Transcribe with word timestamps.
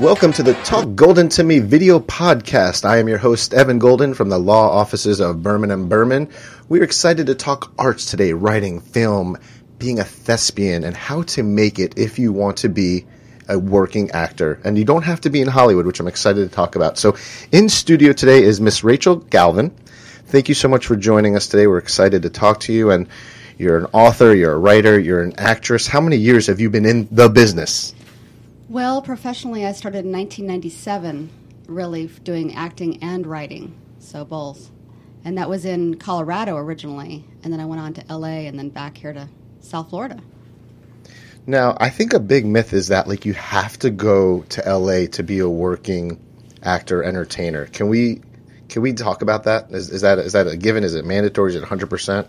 Welcome 0.00 0.32
to 0.34 0.44
the 0.44 0.54
Talk 0.62 0.94
Golden 0.94 1.28
to 1.30 1.42
Me 1.42 1.58
video 1.58 1.98
podcast. 1.98 2.84
I 2.84 2.98
am 2.98 3.08
your 3.08 3.18
host, 3.18 3.52
Evan 3.52 3.80
Golden 3.80 4.14
from 4.14 4.28
the 4.28 4.38
law 4.38 4.70
offices 4.70 5.18
of 5.18 5.42
Berman 5.42 5.72
and 5.72 5.88
Berman. 5.88 6.30
We're 6.68 6.84
excited 6.84 7.26
to 7.26 7.34
talk 7.34 7.72
arts 7.76 8.08
today, 8.08 8.32
writing, 8.32 8.78
film, 8.78 9.36
being 9.80 9.98
a 9.98 10.04
thespian, 10.04 10.84
and 10.84 10.96
how 10.96 11.22
to 11.22 11.42
make 11.42 11.80
it 11.80 11.98
if 11.98 12.16
you 12.16 12.32
want 12.32 12.58
to 12.58 12.68
be 12.68 13.06
a 13.48 13.58
working 13.58 14.08
actor. 14.12 14.60
And 14.62 14.78
you 14.78 14.84
don't 14.84 15.02
have 15.02 15.20
to 15.22 15.30
be 15.30 15.40
in 15.40 15.48
Hollywood, 15.48 15.84
which 15.84 15.98
I'm 15.98 16.06
excited 16.06 16.48
to 16.48 16.54
talk 16.54 16.76
about. 16.76 16.96
So 16.96 17.16
in 17.50 17.68
studio 17.68 18.12
today 18.12 18.44
is 18.44 18.60
Miss 18.60 18.84
Rachel 18.84 19.16
Galvin. 19.16 19.70
Thank 20.26 20.48
you 20.48 20.54
so 20.54 20.68
much 20.68 20.86
for 20.86 20.94
joining 20.94 21.34
us 21.34 21.48
today. 21.48 21.66
We're 21.66 21.78
excited 21.78 22.22
to 22.22 22.30
talk 22.30 22.60
to 22.60 22.72
you 22.72 22.92
and 22.92 23.08
you're 23.58 23.78
an 23.78 23.86
author, 23.92 24.32
you're 24.32 24.52
a 24.52 24.58
writer, 24.58 25.00
you're 25.00 25.22
an 25.24 25.34
actress. 25.38 25.88
How 25.88 26.00
many 26.00 26.18
years 26.18 26.46
have 26.46 26.60
you 26.60 26.70
been 26.70 26.84
in 26.86 27.08
the 27.10 27.28
business? 27.28 27.94
Well, 28.68 29.00
professionally, 29.00 29.64
I 29.64 29.72
started 29.72 30.04
in 30.04 30.12
1997, 30.12 31.30
really 31.68 32.06
doing 32.22 32.54
acting 32.54 33.02
and 33.02 33.26
writing, 33.26 33.74
so 33.98 34.26
both. 34.26 34.70
And 35.24 35.38
that 35.38 35.48
was 35.48 35.64
in 35.64 35.94
Colorado 35.94 36.54
originally, 36.56 37.24
and 37.42 37.50
then 37.50 37.60
I 37.60 37.64
went 37.64 37.80
on 37.80 37.94
to 37.94 38.14
LA 38.14 38.44
and 38.46 38.58
then 38.58 38.68
back 38.68 38.98
here 38.98 39.14
to 39.14 39.26
South 39.60 39.88
Florida. 39.88 40.20
Now, 41.46 41.78
I 41.80 41.88
think 41.88 42.12
a 42.12 42.20
big 42.20 42.44
myth 42.44 42.74
is 42.74 42.88
that 42.88 43.08
like 43.08 43.24
you 43.24 43.32
have 43.32 43.78
to 43.78 43.88
go 43.88 44.42
to 44.50 44.60
LA 44.70 45.06
to 45.12 45.22
be 45.22 45.38
a 45.38 45.48
working 45.48 46.20
actor 46.62 47.02
entertainer. 47.02 47.64
Can 47.68 47.88
we 47.88 48.20
can 48.68 48.82
we 48.82 48.92
talk 48.92 49.22
about 49.22 49.44
that? 49.44 49.70
Is, 49.70 49.88
is 49.88 50.02
that 50.02 50.18
is 50.18 50.34
that 50.34 50.46
a 50.46 50.58
given? 50.58 50.84
Is 50.84 50.94
it 50.94 51.06
mandatory? 51.06 51.54
Is 51.54 51.56
it 51.56 51.64
100%? 51.64 52.28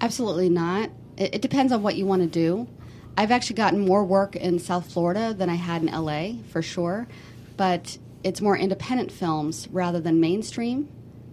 Absolutely 0.00 0.48
not. 0.48 0.90
It, 1.16 1.34
it 1.34 1.42
depends 1.42 1.72
on 1.72 1.82
what 1.82 1.96
you 1.96 2.06
want 2.06 2.22
to 2.22 2.28
do. 2.28 2.68
I've 3.16 3.30
actually 3.30 3.56
gotten 3.56 3.80
more 3.80 4.04
work 4.04 4.36
in 4.36 4.58
South 4.58 4.92
Florida 4.92 5.32
than 5.32 5.48
I 5.48 5.54
had 5.54 5.82
in 5.82 5.88
LA, 5.88 6.42
for 6.50 6.60
sure. 6.60 7.08
But 7.56 7.96
it's 8.22 8.40
more 8.40 8.56
independent 8.56 9.10
films 9.10 9.68
rather 9.70 10.00
than 10.00 10.20
mainstream. 10.20 10.88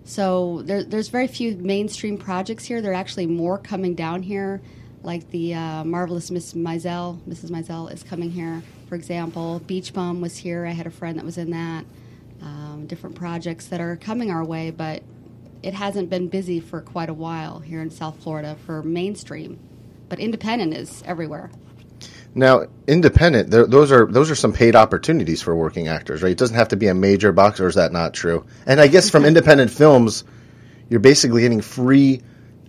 So 0.05 0.61
there, 0.63 0.83
there's 0.83 1.09
very 1.09 1.27
few 1.27 1.55
mainstream 1.55 2.17
projects 2.17 2.65
here. 2.65 2.81
There 2.81 2.91
are 2.91 2.95
actually 2.95 3.25
more 3.27 3.57
coming 3.57 3.95
down 3.95 4.21
here, 4.23 4.61
like 5.01 5.29
the 5.31 5.55
uh, 5.55 5.83
marvelous 5.83 6.31
Miss 6.31 6.53
Maisel. 6.53 7.19
Mrs. 7.27 7.49
Maisel 7.49 7.91
is 7.91 8.03
coming 8.03 8.31
here, 8.31 8.61
for 8.87 8.95
example. 8.95 9.59
Beach 9.59 9.93
Bum 9.93 10.21
was 10.21 10.37
here. 10.37 10.65
I 10.65 10.71
had 10.71 10.87
a 10.87 10.91
friend 10.91 11.17
that 11.17 11.25
was 11.25 11.37
in 11.37 11.51
that. 11.51 11.85
Um, 12.41 12.85
different 12.87 13.15
projects 13.15 13.67
that 13.67 13.79
are 13.79 13.95
coming 13.95 14.29
our 14.29 14.43
way, 14.43 14.69
but 14.69 15.01
it 15.61 15.73
hasn't 15.73 16.09
been 16.09 16.27
busy 16.27 16.59
for 16.59 16.81
quite 16.81 17.09
a 17.09 17.13
while 17.13 17.59
here 17.59 17.81
in 17.81 17.89
South 17.89 18.21
Florida 18.21 18.57
for 18.65 18.83
mainstream. 18.83 19.57
But 20.09 20.19
independent 20.19 20.73
is 20.73 21.01
everywhere. 21.05 21.49
Now, 22.35 22.63
independent, 22.87 23.51
those 23.51 23.91
are 23.91 24.07
those 24.07 24.31
are 24.31 24.35
some 24.35 24.53
paid 24.53 24.75
opportunities 24.75 25.41
for 25.41 25.55
working 25.55 25.87
actors, 25.87 26.23
right? 26.23 26.31
It 26.31 26.37
doesn't 26.37 26.55
have 26.55 26.69
to 26.69 26.75
be 26.75 26.87
a 26.87 26.93
major 26.93 27.31
box, 27.31 27.59
or 27.59 27.67
is 27.67 27.75
that 27.75 27.91
not 27.91 28.13
true? 28.13 28.45
And 28.65 28.81
I 28.81 28.87
guess 28.87 29.09
from 29.09 29.23
independent 29.23 29.69
films, 29.69 30.23
you're 30.89 30.99
basically 30.99 31.41
getting 31.41 31.61
free 31.61 32.21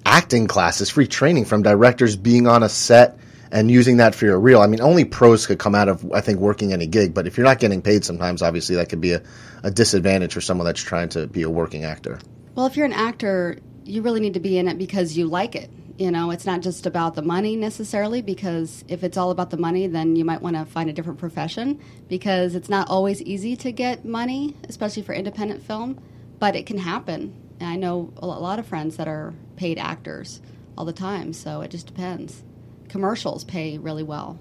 acting 0.05 0.47
classes, 0.47 0.91
free 0.91 1.07
training 1.07 1.47
from 1.47 1.63
directors 1.63 2.15
being 2.15 2.47
on 2.47 2.63
a 2.63 2.69
set 2.69 3.19
and 3.51 3.71
using 3.71 3.99
that 3.99 4.15
for 4.15 4.27
your 4.27 4.39
reel. 4.39 4.61
I 4.61 4.67
mean, 4.67 4.83
only 4.83 5.05
pros 5.05 5.47
could 5.47 5.59
come 5.59 5.75
out 5.75 5.89
of, 5.89 6.13
I 6.13 6.21
think, 6.21 6.41
working 6.41 6.73
any 6.73 6.87
gig, 6.87 7.15
but 7.15 7.27
if 7.27 7.39
you're 7.39 7.47
not 7.47 7.59
getting 7.59 7.81
paid 7.81 8.05
sometimes, 8.05 8.43
obviously 8.43 8.77
that 8.77 8.89
could 8.89 9.01
be 9.01 9.13
a, 9.13 9.23
a 9.63 9.71
disadvantage 9.71 10.35
for 10.35 10.41
someone 10.41 10.67
that's 10.67 10.83
trying 10.83 11.09
to 11.11 11.27
be 11.27 11.43
a 11.43 11.49
working 11.49 11.85
actor. 11.85 12.19
Well, 12.55 12.67
if 12.67 12.77
you're 12.77 12.87
an 12.87 12.93
actor, 12.93 13.59
you 13.85 14.03
really 14.03 14.21
need 14.21 14.35
to 14.35 14.41
be 14.41 14.59
in 14.59 14.69
it 14.69 14.77
because 14.77 15.17
you 15.17 15.27
like 15.27 15.55
it 15.55 15.71
you 15.97 16.11
know, 16.11 16.31
it's 16.31 16.47
not 16.47 16.61
just 16.61 16.87
about 16.87 17.15
the 17.15 17.23
money 17.23 17.57
necessarily, 17.57 18.21
because 18.21 18.85
if 18.89 19.05
it's 19.05 19.17
all 19.17 19.31
about 19.31 19.51
the 19.51 19.57
money, 19.57 19.87
then 19.87 20.17
you 20.17 20.25
might 20.25 20.43
want 20.43 20.57
to 20.57 20.65
find 20.65 20.91
a 20.91 20.93
different 20.93 21.21
profession 21.21 21.81
because 22.09 22.55
it's 22.55 22.69
not 22.69 22.89
always 22.91 23.23
easy 23.23 23.55
to 23.57 23.71
get 23.71 24.05
money, 24.05 24.57
especially 24.69 25.03
for 25.03 25.13
independent 25.15 25.63
film, 25.63 26.01
but 26.41 26.57
it 26.57 26.67
can 26.67 26.79
happen. 26.79 27.33
And 27.61 27.69
I 27.69 27.77
know 27.77 28.13
a 28.17 28.27
lot 28.27 28.59
of 28.59 28.67
friends 28.67 28.97
that 28.97 29.07
are 29.07 29.33
paid 29.57 29.79
actors 29.79 30.41
all 30.77 30.85
the 30.85 30.93
time, 30.93 31.33
so 31.33 31.61
it 31.61 31.71
just 31.71 31.87
depends. 31.87 32.43
Commercials 32.89 33.45
pay 33.45 33.79
really 33.79 34.03
well. 34.03 34.39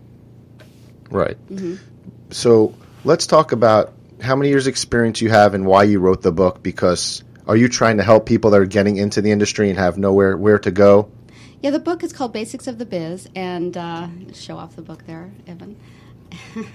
Right. 1.12 1.38
Mm-hmm. 1.50 1.76
So 2.32 2.74
let's 3.04 3.28
talk 3.28 3.52
about 3.52 3.94
how 4.22 4.36
many 4.36 4.50
years' 4.50 4.66
experience 4.66 5.22
you 5.22 5.30
have 5.30 5.54
and 5.54 5.68
why 5.68 5.84
you 5.84 6.00
wrote 6.00 6.24
the 6.24 6.32
book 6.32 6.64
because 6.64 7.24
are 7.46 7.58
you 7.58 7.68
trying 7.68 7.98
to 7.98 8.04
help 8.04 8.26
people 8.26 8.52
that 8.52 8.62
are 8.62 8.66
getting 8.66 8.98
into 8.98 9.22
the 9.22 9.32
industry 9.32 9.70
and 9.70 9.78
have 9.78 9.98
nowhere 9.98 10.36
where 10.36 10.58
to 10.60 10.72
go 10.72 11.12
yeah, 11.64 11.72
the 11.72 11.80
book 11.80 12.04
is 12.04 12.12
called 12.12 12.34
Basics 12.34 12.68
of 12.68 12.78
the 12.78 12.86
Biz, 12.86 13.30
and 13.36 13.78
uh, 13.78 14.10
show 14.34 14.58
off 14.58 14.76
the 14.76 14.82
book 14.82 15.06
there, 15.08 15.32
Evan. 15.48 15.80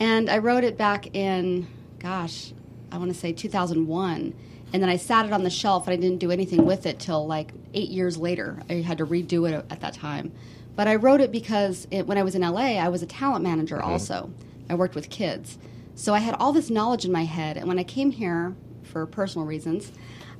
and 0.00 0.28
I 0.28 0.38
wrote 0.38 0.64
it 0.64 0.76
back 0.76 1.14
in, 1.14 1.68
gosh, 2.00 2.52
I 2.90 2.98
want 2.98 3.14
to 3.14 3.18
say 3.18 3.32
2001. 3.32 4.34
And 4.72 4.82
then 4.82 4.90
I 4.90 4.96
sat 4.96 5.24
it 5.24 5.32
on 5.32 5.44
the 5.44 5.50
shelf, 5.50 5.86
and 5.86 5.94
I 5.94 5.96
didn't 5.96 6.18
do 6.18 6.32
anything 6.32 6.64
with 6.64 6.84
it 6.84 6.98
till 6.98 7.28
like 7.28 7.52
eight 7.74 7.90
years 7.90 8.18
later. 8.18 8.60
I 8.68 8.74
had 8.74 8.98
to 8.98 9.06
redo 9.06 9.48
it 9.48 9.64
at 9.70 9.80
that 9.82 9.94
time. 9.94 10.32
But 10.74 10.88
I 10.88 10.96
wrote 10.96 11.20
it 11.20 11.30
because 11.30 11.86
it, 11.92 12.04
when 12.04 12.18
I 12.18 12.24
was 12.24 12.34
in 12.34 12.42
LA, 12.42 12.78
I 12.80 12.88
was 12.88 13.04
a 13.04 13.06
talent 13.06 13.44
manager 13.44 13.76
mm-hmm. 13.76 13.88
also. 13.88 14.32
I 14.68 14.74
worked 14.74 14.96
with 14.96 15.10
kids. 15.10 15.58
So 15.94 16.12
I 16.12 16.18
had 16.18 16.34
all 16.40 16.52
this 16.52 16.70
knowledge 16.70 17.04
in 17.04 17.12
my 17.12 17.24
head. 17.24 17.56
And 17.56 17.68
when 17.68 17.78
I 17.78 17.84
came 17.84 18.10
here, 18.10 18.56
for 18.82 19.06
personal 19.06 19.46
reasons, 19.46 19.92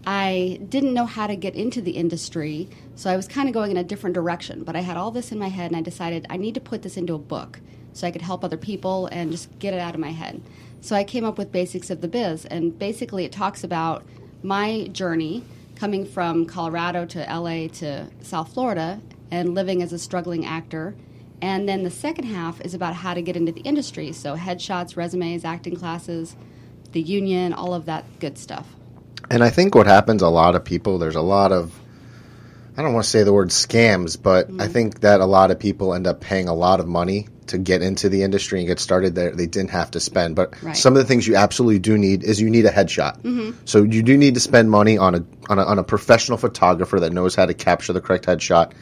I 0.04 0.58
didn't 0.68 0.94
know 0.94 1.06
how 1.06 1.28
to 1.28 1.36
get 1.36 1.54
into 1.54 1.80
the 1.80 1.92
industry, 1.92 2.68
so 2.96 3.10
I 3.10 3.16
was 3.16 3.28
kind 3.28 3.48
of 3.48 3.54
going 3.54 3.70
in 3.70 3.76
a 3.76 3.84
different 3.84 4.14
direction. 4.14 4.64
But 4.64 4.74
I 4.74 4.80
had 4.80 4.96
all 4.96 5.12
this 5.12 5.30
in 5.30 5.38
my 5.38 5.48
head, 5.48 5.70
and 5.70 5.76
I 5.76 5.80
decided 5.80 6.26
I 6.28 6.36
need 6.36 6.54
to 6.54 6.60
put 6.60 6.82
this 6.82 6.96
into 6.96 7.14
a 7.14 7.18
book 7.18 7.60
so 7.92 8.06
I 8.06 8.10
could 8.10 8.22
help 8.22 8.42
other 8.42 8.56
people 8.56 9.06
and 9.06 9.30
just 9.30 9.56
get 9.58 9.74
it 9.74 9.80
out 9.80 9.94
of 9.94 10.00
my 10.00 10.10
head. 10.10 10.42
So 10.80 10.96
I 10.96 11.04
came 11.04 11.24
up 11.24 11.38
with 11.38 11.52
Basics 11.52 11.90
of 11.90 12.00
the 12.00 12.08
Biz, 12.08 12.46
and 12.46 12.76
basically 12.76 13.24
it 13.24 13.30
talks 13.30 13.62
about 13.62 14.04
my 14.42 14.88
journey 14.88 15.44
coming 15.76 16.04
from 16.04 16.46
Colorado 16.46 17.06
to 17.06 17.20
LA 17.20 17.68
to 17.68 18.08
South 18.22 18.52
Florida 18.52 19.00
and 19.30 19.54
living 19.54 19.82
as 19.82 19.92
a 19.92 19.98
struggling 19.98 20.44
actor. 20.44 20.96
And 21.40 21.68
then 21.68 21.84
the 21.84 21.90
second 21.90 22.24
half 22.24 22.60
is 22.60 22.74
about 22.74 22.94
how 22.94 23.14
to 23.14 23.22
get 23.22 23.36
into 23.36 23.52
the 23.52 23.62
industry. 23.62 24.12
So 24.12 24.36
headshots, 24.36 24.96
resumes, 24.96 25.44
acting 25.44 25.76
classes, 25.76 26.36
the 26.92 27.00
union, 27.00 27.52
all 27.52 27.74
of 27.74 27.86
that 27.86 28.04
good 28.20 28.36
stuff. 28.36 28.66
And 29.32 29.42
I 29.42 29.48
think 29.48 29.74
what 29.74 29.86
happens 29.86 30.20
a 30.20 30.28
lot 30.28 30.56
of 30.56 30.62
people, 30.62 30.98
there's 30.98 31.16
a 31.16 31.22
lot 31.22 31.52
of, 31.52 31.72
I 32.76 32.82
don't 32.82 32.92
want 32.92 33.04
to 33.04 33.10
say 33.10 33.22
the 33.22 33.32
word 33.32 33.48
scams, 33.48 34.22
but 34.22 34.46
mm-hmm. 34.46 34.60
I 34.60 34.68
think 34.68 35.00
that 35.00 35.22
a 35.22 35.24
lot 35.24 35.50
of 35.50 35.58
people 35.58 35.94
end 35.94 36.06
up 36.06 36.20
paying 36.20 36.48
a 36.48 36.54
lot 36.54 36.80
of 36.80 36.86
money 36.86 37.28
to 37.46 37.56
get 37.56 37.80
into 37.80 38.10
the 38.10 38.24
industry 38.24 38.58
and 38.58 38.68
get 38.68 38.78
started 38.78 39.14
there. 39.14 39.30
They 39.30 39.46
didn't 39.46 39.70
have 39.70 39.90
to 39.92 40.00
spend. 40.00 40.36
But 40.36 40.62
right. 40.62 40.76
some 40.76 40.94
of 40.94 40.98
the 40.98 41.06
things 41.06 41.26
you 41.26 41.34
absolutely 41.34 41.78
do 41.78 41.96
need 41.96 42.24
is 42.24 42.42
you 42.42 42.50
need 42.50 42.66
a 42.66 42.70
headshot. 42.70 43.22
Mm-hmm. 43.22 43.52
So 43.64 43.82
you 43.82 44.02
do 44.02 44.18
need 44.18 44.34
to 44.34 44.40
spend 44.40 44.70
money 44.70 44.98
on 44.98 45.14
a, 45.14 45.24
on 45.48 45.58
a 45.58 45.64
on 45.64 45.78
a 45.78 45.84
professional 45.84 46.36
photographer 46.36 47.00
that 47.00 47.14
knows 47.14 47.34
how 47.34 47.46
to 47.46 47.54
capture 47.54 47.94
the 47.94 48.02
correct 48.02 48.26
headshot. 48.26 48.72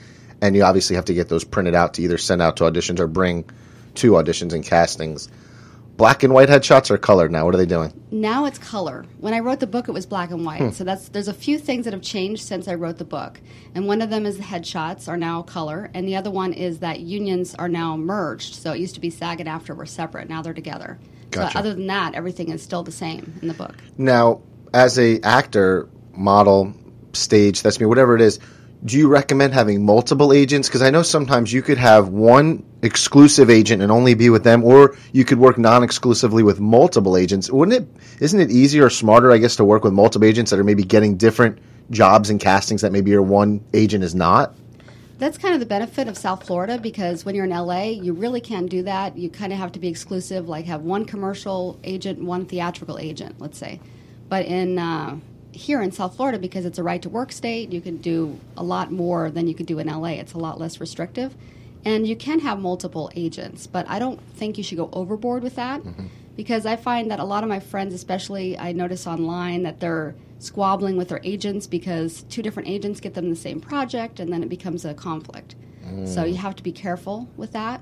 And 0.42 0.56
you 0.56 0.64
obviously 0.64 0.96
have 0.96 1.04
to 1.04 1.14
get 1.14 1.28
those 1.28 1.44
printed 1.44 1.76
out 1.76 1.94
to 1.94 2.02
either 2.02 2.18
send 2.18 2.42
out 2.42 2.56
to 2.56 2.64
auditions 2.64 2.98
or 2.98 3.06
bring 3.06 3.44
to 3.94 4.12
auditions 4.12 4.52
and 4.52 4.64
castings 4.64 5.28
black 6.00 6.22
and 6.22 6.32
white 6.32 6.48
headshots 6.48 6.90
or 6.90 6.96
color 6.96 7.28
now? 7.28 7.44
What 7.44 7.54
are 7.54 7.58
they 7.58 7.66
doing? 7.66 7.92
Now 8.10 8.46
it's 8.46 8.58
color. 8.58 9.04
When 9.18 9.34
I 9.34 9.40
wrote 9.40 9.60
the 9.60 9.66
book, 9.66 9.86
it 9.86 9.92
was 9.92 10.06
black 10.06 10.30
and 10.30 10.46
white. 10.46 10.62
Hmm. 10.62 10.70
So 10.70 10.82
that's 10.82 11.10
there's 11.10 11.28
a 11.28 11.34
few 11.34 11.58
things 11.58 11.84
that 11.84 11.92
have 11.92 12.02
changed 12.02 12.42
since 12.42 12.68
I 12.68 12.74
wrote 12.74 12.96
the 12.96 13.04
book, 13.04 13.38
and 13.74 13.86
one 13.86 14.00
of 14.00 14.08
them 14.08 14.24
is 14.24 14.38
the 14.38 14.42
headshots 14.42 15.08
are 15.08 15.18
now 15.18 15.42
color, 15.42 15.90
and 15.92 16.08
the 16.08 16.16
other 16.16 16.30
one 16.30 16.54
is 16.54 16.78
that 16.78 17.00
unions 17.00 17.54
are 17.56 17.68
now 17.68 17.98
merged. 17.98 18.54
So 18.54 18.72
it 18.72 18.80
used 18.80 18.94
to 18.94 19.00
be 19.00 19.10
SAG 19.10 19.40
and 19.40 19.48
AFTRA 19.48 19.76
were 19.76 19.84
separate. 19.84 20.30
Now 20.30 20.40
they're 20.40 20.54
together. 20.54 20.98
Gotcha. 21.32 21.52
So 21.52 21.58
other 21.58 21.74
than 21.74 21.86
that, 21.88 22.14
everything 22.14 22.48
is 22.48 22.62
still 22.62 22.82
the 22.82 22.92
same 22.92 23.38
in 23.42 23.48
the 23.48 23.54
book. 23.54 23.76
Now, 23.98 24.40
as 24.72 24.98
a 24.98 25.20
actor, 25.20 25.86
model, 26.14 26.72
stage, 27.12 27.60
that's 27.60 27.78
me, 27.78 27.84
whatever 27.84 28.16
it 28.16 28.22
is 28.22 28.40
do 28.84 28.96
you 28.96 29.08
recommend 29.08 29.52
having 29.52 29.84
multiple 29.84 30.32
agents? 30.32 30.68
Because 30.68 30.82
I 30.82 30.90
know 30.90 31.02
sometimes 31.02 31.52
you 31.52 31.60
could 31.60 31.76
have 31.78 32.08
one 32.08 32.64
exclusive 32.82 33.50
agent 33.50 33.82
and 33.82 33.92
only 33.92 34.14
be 34.14 34.30
with 34.30 34.42
them, 34.42 34.64
or 34.64 34.96
you 35.12 35.24
could 35.24 35.38
work 35.38 35.58
non-exclusively 35.58 36.42
with 36.42 36.60
multiple 36.60 37.16
agents. 37.16 37.50
Wouldn't 37.50 37.82
it? 37.82 38.22
Isn't 38.22 38.40
it 38.40 38.50
easier 38.50 38.86
or 38.86 38.90
smarter, 38.90 39.32
I 39.32 39.38
guess, 39.38 39.56
to 39.56 39.64
work 39.64 39.84
with 39.84 39.92
multiple 39.92 40.26
agents 40.26 40.50
that 40.50 40.58
are 40.58 40.64
maybe 40.64 40.82
getting 40.82 41.16
different 41.16 41.58
jobs 41.90 42.30
and 42.30 42.40
castings 42.40 42.80
that 42.80 42.92
maybe 42.92 43.10
your 43.10 43.22
one 43.22 43.62
agent 43.74 44.02
is 44.02 44.14
not? 44.14 44.54
That's 45.18 45.36
kind 45.36 45.52
of 45.52 45.60
the 45.60 45.66
benefit 45.66 46.08
of 46.08 46.16
South 46.16 46.46
Florida 46.46 46.78
because 46.78 47.26
when 47.26 47.34
you're 47.34 47.44
in 47.44 47.50
LA, 47.50 47.82
you 47.82 48.14
really 48.14 48.40
can't 48.40 48.70
do 48.70 48.84
that. 48.84 49.18
You 49.18 49.28
kind 49.28 49.52
of 49.52 49.58
have 49.58 49.72
to 49.72 49.78
be 49.78 49.88
exclusive, 49.88 50.48
like 50.48 50.64
have 50.64 50.80
one 50.80 51.04
commercial 51.04 51.78
agent, 51.84 52.24
one 52.24 52.46
theatrical 52.46 52.98
agent, 52.98 53.38
let's 53.38 53.58
say. 53.58 53.80
But 54.30 54.46
in 54.46 54.78
uh, 54.78 55.18
here 55.52 55.82
in 55.82 55.92
South 55.92 56.16
Florida, 56.16 56.38
because 56.38 56.64
it's 56.64 56.78
a 56.78 56.82
right 56.82 57.02
to 57.02 57.08
work 57.08 57.32
state, 57.32 57.72
you 57.72 57.80
can 57.80 57.96
do 57.98 58.38
a 58.56 58.62
lot 58.62 58.90
more 58.90 59.30
than 59.30 59.46
you 59.46 59.54
could 59.54 59.66
do 59.66 59.78
in 59.78 59.86
LA. 59.86 60.10
It's 60.10 60.32
a 60.32 60.38
lot 60.38 60.58
less 60.58 60.80
restrictive. 60.80 61.34
And 61.84 62.06
you 62.06 62.16
can 62.16 62.40
have 62.40 62.58
multiple 62.58 63.10
agents, 63.14 63.66
but 63.66 63.88
I 63.88 63.98
don't 63.98 64.20
think 64.34 64.58
you 64.58 64.64
should 64.64 64.78
go 64.78 64.90
overboard 64.92 65.42
with 65.42 65.56
that 65.56 65.82
mm-hmm. 65.82 66.06
because 66.36 66.66
I 66.66 66.76
find 66.76 67.10
that 67.10 67.20
a 67.20 67.24
lot 67.24 67.42
of 67.42 67.48
my 67.48 67.58
friends, 67.58 67.94
especially 67.94 68.58
I 68.58 68.72
notice 68.72 69.06
online, 69.06 69.62
that 69.62 69.80
they're 69.80 70.14
squabbling 70.38 70.96
with 70.96 71.08
their 71.08 71.20
agents 71.22 71.66
because 71.66 72.22
two 72.24 72.42
different 72.42 72.68
agents 72.68 73.00
get 73.00 73.14
them 73.14 73.30
the 73.30 73.36
same 73.36 73.60
project 73.60 74.20
and 74.20 74.32
then 74.32 74.42
it 74.42 74.48
becomes 74.48 74.84
a 74.84 74.94
conflict. 74.94 75.54
Mm. 75.84 76.06
So 76.06 76.24
you 76.24 76.36
have 76.36 76.56
to 76.56 76.62
be 76.62 76.72
careful 76.72 77.28
with 77.36 77.52
that. 77.52 77.80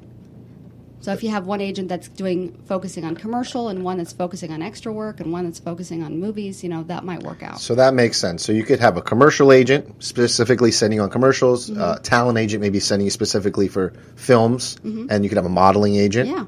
So 1.01 1.13
if 1.13 1.23
you 1.23 1.31
have 1.31 1.47
one 1.47 1.61
agent 1.61 1.89
that's 1.89 2.09
doing 2.09 2.61
focusing 2.67 3.05
on 3.05 3.15
commercial 3.15 3.69
and 3.69 3.85
one 3.85 3.99
that's 3.99 4.13
focusing 4.13 4.53
on 4.53 4.63
extra 4.63 4.93
work 4.93 5.21
and 5.21 5.33
one 5.33 5.45
that's 5.45 5.61
focusing 5.61 6.03
on 6.03 6.19
movies, 6.19 6.65
you 6.65 6.69
know, 6.69 6.83
that 6.85 7.05
might 7.05 7.23
work 7.23 7.43
out. 7.43 7.61
So 7.61 7.77
that 7.77 7.95
makes 7.95 8.19
sense. 8.19 8.45
So 8.45 8.53
you 8.53 8.65
could 8.65 8.81
have 8.81 8.97
a 8.97 9.03
commercial 9.03 9.53
agent 9.53 10.03
specifically 10.03 10.73
sending 10.73 11.01
on 11.01 11.09
commercials, 11.09 11.71
mm-hmm. 11.71 11.81
uh, 11.81 11.99
talent 11.99 12.39
agent 12.39 12.61
maybe 12.61 12.81
sending 12.81 13.07
you 13.07 13.11
specifically 13.11 13.69
for 13.69 13.93
films, 14.17 14.77
mm-hmm. 14.77 15.07
and 15.11 15.25
you 15.25 15.31
could 15.31 15.39
have 15.39 15.47
a 15.47 15.51
modeling 15.51 15.95
agent, 15.95 16.29
yeah, 16.29 16.47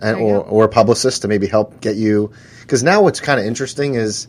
and, 0.00 0.16
or 0.18 0.42
or 0.42 0.64
a 0.64 0.68
publicist 0.68 1.22
to 1.22 1.28
maybe 1.28 1.46
help 1.46 1.80
get 1.80 1.96
you. 1.96 2.32
Because 2.62 2.82
now 2.82 3.02
what's 3.02 3.20
kind 3.20 3.38
of 3.38 3.44
interesting 3.44 3.94
is 3.94 4.28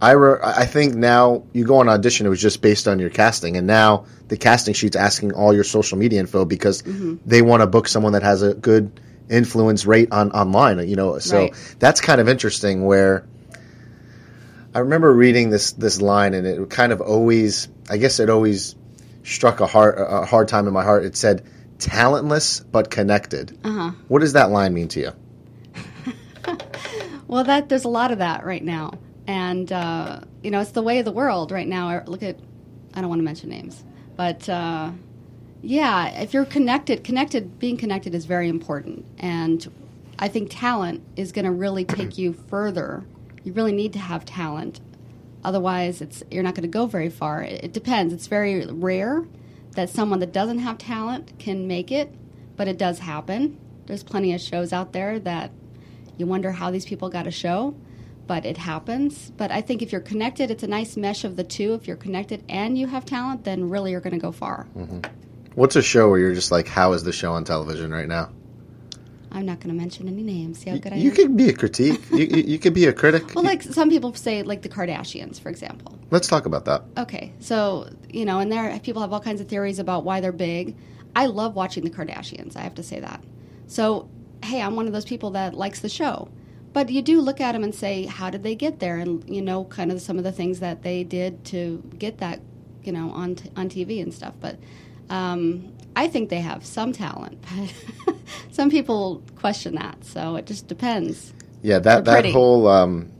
I, 0.00 0.12
re- 0.12 0.38
I 0.42 0.66
think 0.66 0.94
now 0.94 1.44
you 1.52 1.64
go 1.64 1.78
on 1.78 1.88
audition, 1.88 2.26
it 2.26 2.28
was 2.28 2.40
just 2.40 2.60
based 2.60 2.88
on 2.88 2.98
your 2.98 3.10
casting, 3.10 3.56
and 3.56 3.66
now 3.66 4.06
the 4.28 4.36
casting 4.36 4.74
sheet's 4.74 4.96
asking 4.96 5.32
all 5.32 5.54
your 5.54 5.64
social 5.64 5.98
media 5.98 6.20
info 6.20 6.44
because 6.44 6.82
mm-hmm. 6.82 7.16
they 7.24 7.42
want 7.42 7.62
to 7.62 7.66
book 7.66 7.88
someone 7.88 8.12
that 8.12 8.22
has 8.22 8.42
a 8.42 8.54
good 8.54 9.00
influence 9.28 9.86
rate 9.86 10.12
on 10.12 10.32
online. 10.32 10.86
You 10.88 10.96
know, 10.96 11.18
so 11.18 11.38
right. 11.38 11.76
that's 11.78 12.00
kind 12.00 12.20
of 12.20 12.28
interesting. 12.28 12.84
Where 12.84 13.26
I 14.74 14.80
remember 14.80 15.12
reading 15.12 15.50
this 15.50 15.72
this 15.72 16.00
line, 16.00 16.34
and 16.34 16.46
it 16.46 16.70
kind 16.70 16.92
of 16.92 17.00
always, 17.00 17.68
I 17.88 17.96
guess, 17.96 18.18
it 18.18 18.30
always 18.30 18.74
struck 19.22 19.60
a 19.60 19.66
hard 19.66 19.96
a 19.98 20.24
hard 20.24 20.48
time 20.48 20.66
in 20.66 20.74
my 20.74 20.84
heart. 20.84 21.04
It 21.04 21.16
said, 21.16 21.46
"Talentless 21.78 22.60
but 22.60 22.90
connected." 22.90 23.56
Uh-huh. 23.62 23.92
What 24.08 24.20
does 24.20 24.32
that 24.32 24.50
line 24.50 24.74
mean 24.74 24.88
to 24.88 25.00
you? 25.00 25.12
well, 27.28 27.44
that 27.44 27.68
there's 27.68 27.84
a 27.84 27.88
lot 27.88 28.10
of 28.10 28.18
that 28.18 28.44
right 28.44 28.62
now 28.62 28.94
and 29.26 29.70
uh, 29.72 30.20
you 30.42 30.50
know 30.50 30.60
it's 30.60 30.72
the 30.72 30.82
way 30.82 30.98
of 30.98 31.04
the 31.04 31.12
world 31.12 31.50
right 31.50 31.68
now. 31.68 32.02
Look 32.06 32.22
at 32.22 32.38
I 32.94 33.00
don't 33.00 33.08
want 33.08 33.20
to 33.20 33.24
mention 33.24 33.50
names, 33.50 33.84
but 34.16 34.48
uh, 34.48 34.90
yeah, 35.62 36.20
if 36.20 36.34
you're 36.34 36.44
connected, 36.44 37.04
connected, 37.04 37.58
being 37.58 37.76
connected 37.76 38.14
is 38.14 38.24
very 38.26 38.48
important, 38.48 39.04
and 39.18 39.66
I 40.18 40.28
think 40.28 40.48
talent 40.50 41.02
is 41.16 41.32
going 41.32 41.44
to 41.44 41.50
really 41.50 41.84
take 41.84 42.18
you 42.18 42.32
further. 42.32 43.04
You 43.42 43.52
really 43.52 43.72
need 43.72 43.92
to 43.94 43.98
have 43.98 44.24
talent, 44.24 44.80
otherwise, 45.42 46.00
it's 46.00 46.22
you're 46.30 46.42
not 46.42 46.54
going 46.54 46.62
to 46.62 46.68
go 46.68 46.86
very 46.86 47.10
far. 47.10 47.42
It, 47.42 47.64
it 47.64 47.72
depends. 47.72 48.12
It's 48.12 48.26
very 48.26 48.66
rare 48.66 49.24
that 49.72 49.90
someone 49.90 50.20
that 50.20 50.32
doesn't 50.32 50.58
have 50.58 50.78
talent 50.78 51.38
can 51.38 51.66
make 51.66 51.90
it, 51.90 52.14
but 52.56 52.68
it 52.68 52.78
does 52.78 53.00
happen. 53.00 53.58
There's 53.86 54.02
plenty 54.02 54.32
of 54.34 54.40
shows 54.40 54.72
out 54.72 54.92
there 54.92 55.18
that 55.20 55.50
you 56.16 56.26
wonder 56.26 56.52
how 56.52 56.70
these 56.70 56.84
people 56.84 57.08
got 57.08 57.26
a 57.26 57.30
show 57.30 57.74
but 58.26 58.44
it 58.44 58.56
happens. 58.56 59.32
But 59.36 59.50
I 59.50 59.60
think 59.60 59.82
if 59.82 59.92
you're 59.92 60.00
connected, 60.00 60.50
it's 60.50 60.62
a 60.62 60.66
nice 60.66 60.96
mesh 60.96 61.24
of 61.24 61.36
the 61.36 61.44
two. 61.44 61.74
If 61.74 61.86
you're 61.86 61.96
connected 61.96 62.44
and 62.48 62.78
you 62.78 62.86
have 62.86 63.04
talent, 63.04 63.44
then 63.44 63.68
really 63.68 63.90
you're 63.90 64.00
going 64.00 64.14
to 64.14 64.20
go 64.20 64.32
far. 64.32 64.66
Mm-hmm. 64.76 65.00
What's 65.54 65.76
a 65.76 65.82
show 65.82 66.08
where 66.08 66.18
you're 66.18 66.34
just 66.34 66.50
like, 66.50 66.66
how 66.66 66.92
is 66.92 67.04
the 67.04 67.12
show 67.12 67.32
on 67.32 67.44
television 67.44 67.92
right 67.92 68.08
now? 68.08 68.30
I'm 69.34 69.46
not 69.46 69.58
going 69.58 69.74
to 69.74 69.80
mention 69.80 70.06
any 70.06 70.22
names. 70.22 70.60
See 70.60 70.70
how 70.70 70.76
good 70.76 70.92
I 70.92 70.96
You 70.96 71.10
could 71.10 71.36
be 71.36 71.48
a 71.48 71.52
critique. 71.52 72.00
you, 72.12 72.18
you, 72.18 72.42
you 72.42 72.58
could 72.58 72.72
be 72.72 72.86
a 72.86 72.92
critic. 72.92 73.34
Well, 73.34 73.42
like 73.42 73.62
some 73.62 73.90
people 73.90 74.14
say, 74.14 74.42
like 74.44 74.62
the 74.62 74.68
Kardashians, 74.68 75.40
for 75.40 75.48
example. 75.48 75.98
Let's 76.10 76.28
talk 76.28 76.46
about 76.46 76.64
that. 76.66 76.84
Okay, 76.96 77.32
so 77.40 77.90
you 78.08 78.24
know, 78.24 78.38
and 78.38 78.50
there 78.50 78.78
people 78.78 79.02
have 79.02 79.12
all 79.12 79.20
kinds 79.20 79.40
of 79.40 79.48
theories 79.48 79.80
about 79.80 80.04
why 80.04 80.20
they're 80.20 80.30
big. 80.30 80.76
I 81.16 81.26
love 81.26 81.56
watching 81.56 81.82
the 81.82 81.90
Kardashians. 81.90 82.56
I 82.56 82.60
have 82.60 82.76
to 82.76 82.84
say 82.84 83.00
that. 83.00 83.22
So, 83.66 84.08
hey, 84.44 84.62
I'm 84.62 84.76
one 84.76 84.86
of 84.86 84.92
those 84.92 85.04
people 85.04 85.30
that 85.32 85.54
likes 85.54 85.80
the 85.80 85.88
show. 85.88 86.28
But 86.74 86.90
you 86.90 87.02
do 87.02 87.20
look 87.20 87.40
at 87.40 87.52
them 87.52 87.62
and 87.62 87.72
say, 87.72 88.04
how 88.04 88.30
did 88.30 88.42
they 88.42 88.56
get 88.56 88.80
there? 88.80 88.98
And 88.98 89.24
you 89.32 89.40
know, 89.40 89.64
kind 89.64 89.90
of 89.92 90.02
some 90.02 90.18
of 90.18 90.24
the 90.24 90.32
things 90.32 90.58
that 90.60 90.82
they 90.82 91.04
did 91.04 91.44
to 91.46 91.82
get 91.96 92.18
that, 92.18 92.40
you 92.82 92.92
know, 92.92 93.10
on 93.10 93.36
t- 93.36 93.50
on 93.56 93.70
TV 93.70 94.02
and 94.02 94.12
stuff. 94.12 94.34
But 94.40 94.58
um, 95.08 95.72
I 95.94 96.08
think 96.08 96.28
they 96.28 96.40
have 96.40 96.66
some 96.66 96.92
talent. 96.92 97.42
But 98.04 98.16
some 98.50 98.70
people 98.70 99.22
question 99.36 99.76
that, 99.76 100.04
so 100.04 100.36
it 100.36 100.46
just 100.46 100.66
depends. 100.66 101.32
Yeah, 101.62 101.78
that 101.78 102.04
that 102.06 102.26
whole. 102.26 102.66
Um, 102.66 103.12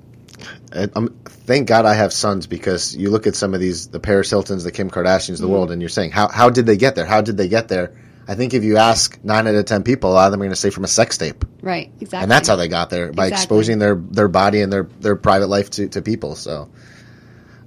um, 0.73 1.15
thank 1.25 1.69
God 1.69 1.87
I 1.87 1.95
have 1.95 2.13
sons 2.13 2.47
because 2.47 2.97
you 2.97 3.11
look 3.11 3.27
at 3.27 3.37
some 3.37 3.55
of 3.55 3.61
these 3.61 3.89
the 3.89 4.01
Paris 4.01 4.31
Hiltons, 4.31 4.65
the 4.65 4.73
Kim 4.73 4.91
Kardashians, 4.91 5.39
the 5.39 5.45
mm-hmm. 5.45 5.53
world, 5.53 5.71
and 5.71 5.81
you're 5.81 5.89
saying 5.89 6.11
how 6.11 6.29
how 6.29 6.51
did 6.51 6.67
they 6.67 6.77
get 6.77 6.97
there? 6.97 7.07
How 7.07 7.21
did 7.21 7.37
they 7.37 7.49
get 7.49 7.69
there? 7.69 7.95
I 8.27 8.35
think 8.35 8.55
if 8.55 8.65
you 8.65 8.79
ask 8.79 9.19
nine 9.23 9.47
out 9.47 9.55
of 9.55 9.65
ten 9.67 9.83
people, 9.83 10.11
a 10.11 10.15
lot 10.15 10.27
of 10.27 10.33
them 10.33 10.41
are 10.41 10.45
going 10.45 10.53
to 10.53 10.57
say 10.57 10.71
from 10.71 10.85
a 10.85 10.89
sex 10.89 11.19
tape. 11.19 11.45
Right, 11.61 11.93
exactly. 12.01 12.23
And 12.23 12.31
that's 12.31 12.49
how 12.49 12.57
they 12.57 12.69
got 12.69 12.91
there 12.91 13.13
by 13.13 13.27
exactly. 13.27 13.43
exposing 13.43 13.79
their, 13.79 13.95
their 13.97 14.29
body 14.29 14.61
and 14.61 14.73
their, 14.73 14.85
their 15.01 15.17
private 15.17 15.49
life 15.49 15.71
to, 15.71 15.89
to 15.89 16.03
people. 16.03 16.35
So, 16.35 16.71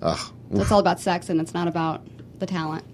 ugh. 0.01 0.33
it's 0.51 0.71
all 0.71 0.80
about 0.80 1.00
sex, 1.00 1.30
and 1.30 1.39
it's 1.39 1.54
not 1.54 1.68
about 1.68 2.06
the 2.39 2.45
talent. 2.45 2.86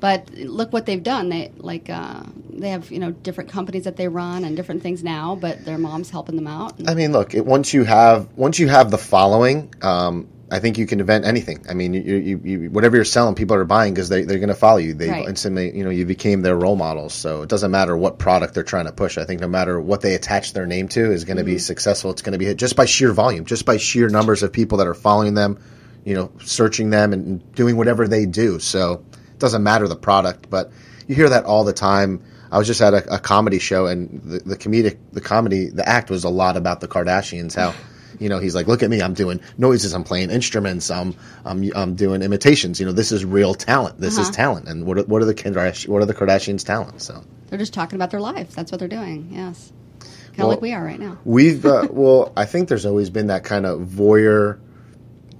But 0.00 0.30
look 0.34 0.72
what 0.72 0.84
they've 0.84 1.02
done. 1.02 1.28
They 1.28 1.52
like 1.58 1.88
uh, 1.88 2.24
they 2.50 2.70
have 2.70 2.90
you 2.90 2.98
know 2.98 3.12
different 3.12 3.50
companies 3.50 3.84
that 3.84 3.96
they 3.96 4.08
run 4.08 4.44
and 4.44 4.56
different 4.56 4.82
things 4.82 5.04
now, 5.04 5.36
but 5.36 5.64
their 5.64 5.78
mom's 5.78 6.10
helping 6.10 6.34
them 6.34 6.48
out. 6.48 6.74
I 6.88 6.94
mean, 6.94 7.12
look, 7.12 7.34
it, 7.34 7.46
once 7.46 7.72
you 7.72 7.84
have 7.84 8.26
once 8.36 8.58
you 8.58 8.66
have 8.66 8.90
the 8.90 8.98
following, 8.98 9.72
um, 9.80 10.26
I 10.52 10.58
think 10.58 10.76
you 10.76 10.86
can 10.86 11.00
invent 11.00 11.24
anything. 11.24 11.64
I 11.66 11.72
mean, 11.72 11.94
you, 11.94 12.16
you, 12.16 12.40
you 12.44 12.70
whatever 12.70 12.96
you're 12.96 13.06
selling, 13.06 13.34
people 13.34 13.56
are 13.56 13.64
buying 13.64 13.94
because 13.94 14.10
they, 14.10 14.24
they're 14.24 14.38
going 14.38 14.50
to 14.50 14.54
follow 14.54 14.76
you. 14.76 14.92
They 14.92 15.08
right. 15.08 15.26
instantly, 15.26 15.74
you 15.74 15.82
know, 15.82 15.88
you 15.88 16.04
became 16.04 16.42
their 16.42 16.56
role 16.56 16.76
models. 16.76 17.14
So 17.14 17.40
it 17.40 17.48
doesn't 17.48 17.70
matter 17.70 17.96
what 17.96 18.18
product 18.18 18.52
they're 18.52 18.62
trying 18.62 18.84
to 18.84 18.92
push. 18.92 19.16
I 19.16 19.24
think 19.24 19.40
no 19.40 19.48
matter 19.48 19.80
what 19.80 20.02
they 20.02 20.14
attach 20.14 20.52
their 20.52 20.66
name 20.66 20.88
to 20.88 21.10
is 21.10 21.24
going 21.24 21.38
to 21.38 21.42
mm-hmm. 21.42 21.54
be 21.54 21.58
successful. 21.58 22.10
It's 22.10 22.20
going 22.20 22.34
to 22.34 22.38
be 22.38 22.44
hit 22.44 22.58
just 22.58 22.76
by 22.76 22.84
sheer 22.84 23.12
volume, 23.12 23.46
just 23.46 23.64
by 23.64 23.78
sheer 23.78 24.10
numbers 24.10 24.42
of 24.42 24.52
people 24.52 24.76
that 24.78 24.86
are 24.86 24.92
following 24.92 25.32
them, 25.32 25.58
you 26.04 26.14
know, 26.14 26.30
searching 26.42 26.90
them 26.90 27.14
and 27.14 27.54
doing 27.54 27.78
whatever 27.78 28.06
they 28.06 28.26
do. 28.26 28.58
So 28.58 29.02
it 29.12 29.38
doesn't 29.38 29.62
matter 29.62 29.88
the 29.88 29.96
product, 29.96 30.50
but 30.50 30.70
you 31.06 31.14
hear 31.14 31.30
that 31.30 31.44
all 31.44 31.64
the 31.64 31.72
time. 31.72 32.22
I 32.50 32.58
was 32.58 32.66
just 32.66 32.82
at 32.82 32.92
a, 32.92 33.14
a 33.14 33.18
comedy 33.18 33.58
show 33.58 33.86
and 33.86 34.20
the, 34.22 34.40
the 34.40 34.56
comedic, 34.58 34.98
the 35.12 35.22
comedy, 35.22 35.68
the 35.68 35.88
act 35.88 36.10
was 36.10 36.24
a 36.24 36.28
lot 36.28 36.58
about 36.58 36.82
the 36.82 36.88
Kardashians, 36.88 37.54
how 37.54 37.72
you 38.22 38.28
know, 38.28 38.38
he's 38.38 38.54
like, 38.54 38.66
look 38.66 38.82
at 38.82 38.90
me, 38.90 39.02
I'm 39.02 39.14
doing 39.14 39.40
noises, 39.58 39.92
I'm 39.92 40.04
playing 40.04 40.30
instruments, 40.30 40.90
I'm 40.90 41.14
I'm, 41.44 41.70
I'm 41.74 41.94
doing 41.94 42.22
imitations. 42.22 42.80
You 42.80 42.86
know, 42.86 42.92
this 42.92 43.12
is 43.12 43.24
real 43.24 43.54
talent. 43.54 43.98
This 43.98 44.18
uh-huh. 44.18 44.28
is 44.28 44.34
talent. 44.34 44.68
And 44.68 44.86
what 44.86 44.98
are, 44.98 45.02
what 45.04 45.22
are 45.22 45.24
the 45.24 45.34
Kardashians, 45.34 45.88
what 45.88 46.02
are 46.02 46.06
the 46.06 46.14
Kardashians' 46.14 46.64
talents? 46.64 47.04
So 47.04 47.24
they're 47.48 47.58
just 47.58 47.74
talking 47.74 47.96
about 47.96 48.10
their 48.10 48.20
life. 48.20 48.54
That's 48.54 48.70
what 48.70 48.78
they're 48.78 48.88
doing. 48.88 49.30
Yes, 49.32 49.72
kind 49.98 50.12
of 50.30 50.38
well, 50.38 50.48
like 50.48 50.60
we 50.62 50.72
are 50.72 50.84
right 50.84 51.00
now. 51.00 51.18
We've 51.24 51.64
uh, 51.66 51.88
well, 51.90 52.32
I 52.36 52.44
think 52.44 52.68
there's 52.68 52.86
always 52.86 53.10
been 53.10 53.26
that 53.26 53.44
kind 53.44 53.66
of 53.66 53.80
voyeur 53.80 54.58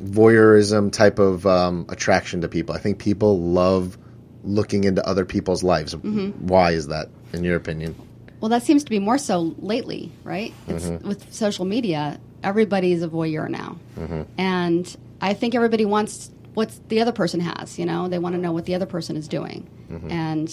voyeurism 0.03 0.93
type 0.93 1.19
of 1.19 1.47
um, 1.47 1.87
attraction 1.89 2.41
to 2.41 2.49
people. 2.49 2.75
I 2.75 2.79
think 2.79 2.99
people 2.99 3.41
love 3.41 3.97
looking 4.45 4.85
into 4.85 5.07
other 5.07 5.25
people's 5.25 5.63
lives. 5.63 5.95
Mm-hmm. 5.95 6.49
Why 6.49 6.73
is 6.73 6.89
that, 6.89 7.09
in 7.33 7.45
your 7.45 7.57
opinion? 7.57 7.95
Well, 8.41 8.49
that 8.49 8.65
seems 8.65 8.83
to 8.85 8.91
be 8.91 8.99
more 8.99 9.19
so 9.19 9.55
lately, 9.59 10.11
right? 10.25 10.53
It's 10.67 10.87
mm-hmm. 10.87 11.07
with 11.07 11.33
social 11.33 11.65
media 11.65 12.19
everybody's 12.43 13.03
a 13.03 13.09
voyeur 13.09 13.49
now, 13.49 13.79
mm-hmm. 13.99 14.23
and 14.39 14.97
I 15.21 15.35
think 15.35 15.55
everybody 15.55 15.85
wants 15.85 16.31
what 16.55 16.73
the 16.89 17.01
other 17.01 17.13
person 17.13 17.41
has. 17.41 17.79
You 17.79 17.87
know, 17.87 18.09
they 18.09 18.19
want 18.19 18.35
to 18.35 18.41
know 18.41 18.53
what 18.53 18.65
the 18.65 18.75
other 18.75 18.87
person 18.87 19.17
is 19.17 19.29
doing, 19.29 19.69
mm-hmm. 19.91 20.11
and 20.11 20.49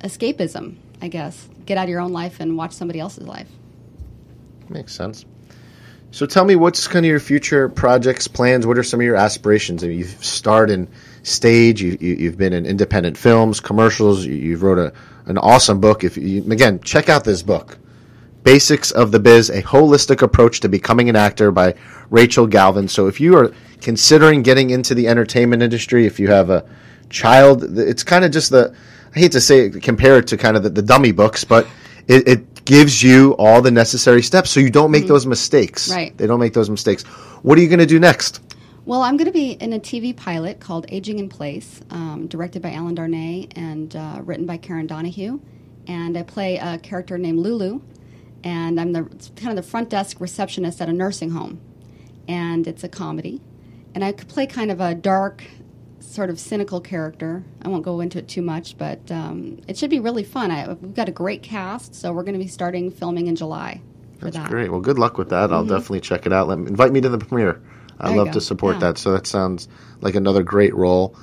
escapism, 0.00 0.76
I 1.00 1.08
guess. 1.08 1.48
Get 1.64 1.78
out 1.78 1.84
of 1.84 1.90
your 1.90 2.00
own 2.00 2.12
life 2.12 2.40
and 2.40 2.56
watch 2.56 2.72
somebody 2.72 3.00
else's 3.00 3.26
life. 3.26 3.48
Makes 4.68 4.94
sense. 4.94 5.24
So 6.12 6.24
tell 6.24 6.44
me, 6.44 6.56
what's 6.56 6.86
kind 6.88 7.04
of 7.04 7.10
your 7.10 7.20
future 7.20 7.68
projects, 7.68 8.28
plans? 8.28 8.66
What 8.66 8.78
are 8.78 8.82
some 8.82 9.00
of 9.00 9.04
your 9.04 9.16
aspirations? 9.16 9.84
I 9.84 9.88
mean, 9.88 9.98
you've 9.98 10.24
starred 10.24 10.70
in 10.70 10.88
stage, 11.22 11.82
you, 11.82 11.98
you, 12.00 12.32
been 12.32 12.52
in 12.52 12.64
independent 12.64 13.18
films, 13.18 13.60
commercials. 13.60 14.24
You, 14.24 14.52
have 14.52 14.62
wrote 14.62 14.78
a, 14.78 14.92
an 15.26 15.36
awesome 15.36 15.80
book. 15.80 16.04
If 16.04 16.16
you, 16.16 16.50
again, 16.50 16.80
check 16.80 17.08
out 17.08 17.24
this 17.24 17.42
book. 17.42 17.76
Basics 18.46 18.92
of 18.92 19.10
the 19.10 19.18
Biz, 19.18 19.50
a 19.50 19.60
holistic 19.60 20.22
approach 20.22 20.60
to 20.60 20.68
becoming 20.68 21.08
an 21.08 21.16
actor 21.16 21.50
by 21.50 21.74
Rachel 22.10 22.46
Galvin. 22.46 22.86
So 22.86 23.08
if 23.08 23.20
you 23.20 23.36
are 23.36 23.52
considering 23.80 24.42
getting 24.42 24.70
into 24.70 24.94
the 24.94 25.08
entertainment 25.08 25.64
industry, 25.64 26.06
if 26.06 26.20
you 26.20 26.28
have 26.28 26.48
a 26.48 26.64
child, 27.10 27.76
it's 27.76 28.04
kind 28.04 28.24
of 28.24 28.30
just 28.30 28.52
the, 28.52 28.72
I 29.16 29.18
hate 29.18 29.32
to 29.32 29.40
say 29.40 29.66
it, 29.66 29.82
compare 29.82 30.18
it 30.18 30.28
to 30.28 30.36
kind 30.36 30.56
of 30.56 30.62
the, 30.62 30.70
the 30.70 30.80
dummy 30.80 31.10
books, 31.10 31.42
but 31.42 31.66
it, 32.06 32.28
it, 32.28 32.64
gives 32.64 33.00
you 33.00 33.32
all 33.38 33.62
the 33.62 33.70
necessary 33.70 34.22
steps 34.22 34.50
so 34.50 34.58
you 34.58 34.70
don't 34.70 34.90
make 34.90 35.04
mm-hmm. 35.04 35.12
those 35.12 35.24
mistakes. 35.24 35.88
Right. 35.88 36.16
They 36.16 36.26
don't 36.26 36.40
make 36.40 36.52
those 36.52 36.68
mistakes. 36.68 37.04
What 37.42 37.58
are 37.58 37.60
you 37.60 37.68
going 37.68 37.78
to 37.78 37.86
do 37.86 38.00
next? 38.00 38.40
Well, 38.84 39.02
I'm 39.02 39.16
going 39.16 39.26
to 39.26 39.32
be 39.32 39.52
in 39.52 39.72
a 39.72 39.78
TV 39.78 40.16
pilot 40.16 40.58
called 40.58 40.86
Aging 40.88 41.20
in 41.20 41.28
Place, 41.28 41.80
um, 41.90 42.26
directed 42.26 42.62
by 42.62 42.72
Alan 42.72 42.96
Darnay 42.96 43.48
and 43.54 43.94
uh, 43.94 44.20
written 44.22 44.46
by 44.46 44.56
Karen 44.56 44.86
Donahue. 44.88 45.40
And 45.86 46.18
I 46.18 46.24
play 46.24 46.56
a 46.56 46.76
character 46.78 47.18
named 47.18 47.38
Lulu, 47.38 47.80
and 48.46 48.80
I'm 48.80 48.92
the 48.92 49.02
kind 49.34 49.50
of 49.50 49.56
the 49.56 49.68
front 49.68 49.90
desk 49.90 50.20
receptionist 50.20 50.80
at 50.80 50.88
a 50.88 50.92
nursing 50.92 51.30
home, 51.30 51.60
and 52.28 52.64
it's 52.68 52.84
a 52.84 52.88
comedy, 52.88 53.40
and 53.92 54.04
I 54.04 54.12
could 54.12 54.28
play 54.28 54.46
kind 54.46 54.70
of 54.70 54.80
a 54.80 54.94
dark, 54.94 55.42
sort 55.98 56.30
of 56.30 56.38
cynical 56.38 56.80
character. 56.80 57.42
I 57.62 57.68
won't 57.68 57.82
go 57.82 58.00
into 58.00 58.18
it 58.18 58.28
too 58.28 58.42
much, 58.42 58.78
but 58.78 59.10
um, 59.10 59.58
it 59.66 59.76
should 59.76 59.90
be 59.90 59.98
really 59.98 60.22
fun. 60.22 60.52
I, 60.52 60.68
we've 60.74 60.94
got 60.94 61.08
a 61.08 61.12
great 61.12 61.42
cast, 61.42 61.96
so 61.96 62.12
we're 62.12 62.22
going 62.22 62.38
to 62.38 62.44
be 62.44 62.46
starting 62.46 62.88
filming 62.92 63.26
in 63.26 63.34
July. 63.34 63.80
That's 64.20 64.36
that. 64.36 64.48
great. 64.48 64.70
Well, 64.70 64.80
good 64.80 64.98
luck 64.98 65.18
with 65.18 65.30
that. 65.30 65.46
Mm-hmm. 65.46 65.54
I'll 65.54 65.64
definitely 65.64 66.02
check 66.02 66.24
it 66.24 66.32
out. 66.32 66.46
Let 66.46 66.60
me, 66.60 66.68
invite 66.68 66.92
me 66.92 67.00
to 67.00 67.08
the 67.08 67.18
premiere. 67.18 67.60
I 67.98 68.14
love 68.14 68.30
to 68.32 68.40
support 68.40 68.76
yeah. 68.76 68.80
that. 68.80 68.98
So 68.98 69.10
that 69.10 69.26
sounds 69.26 69.68
like 70.02 70.14
another 70.14 70.44
great 70.44 70.74
role. 70.74 71.16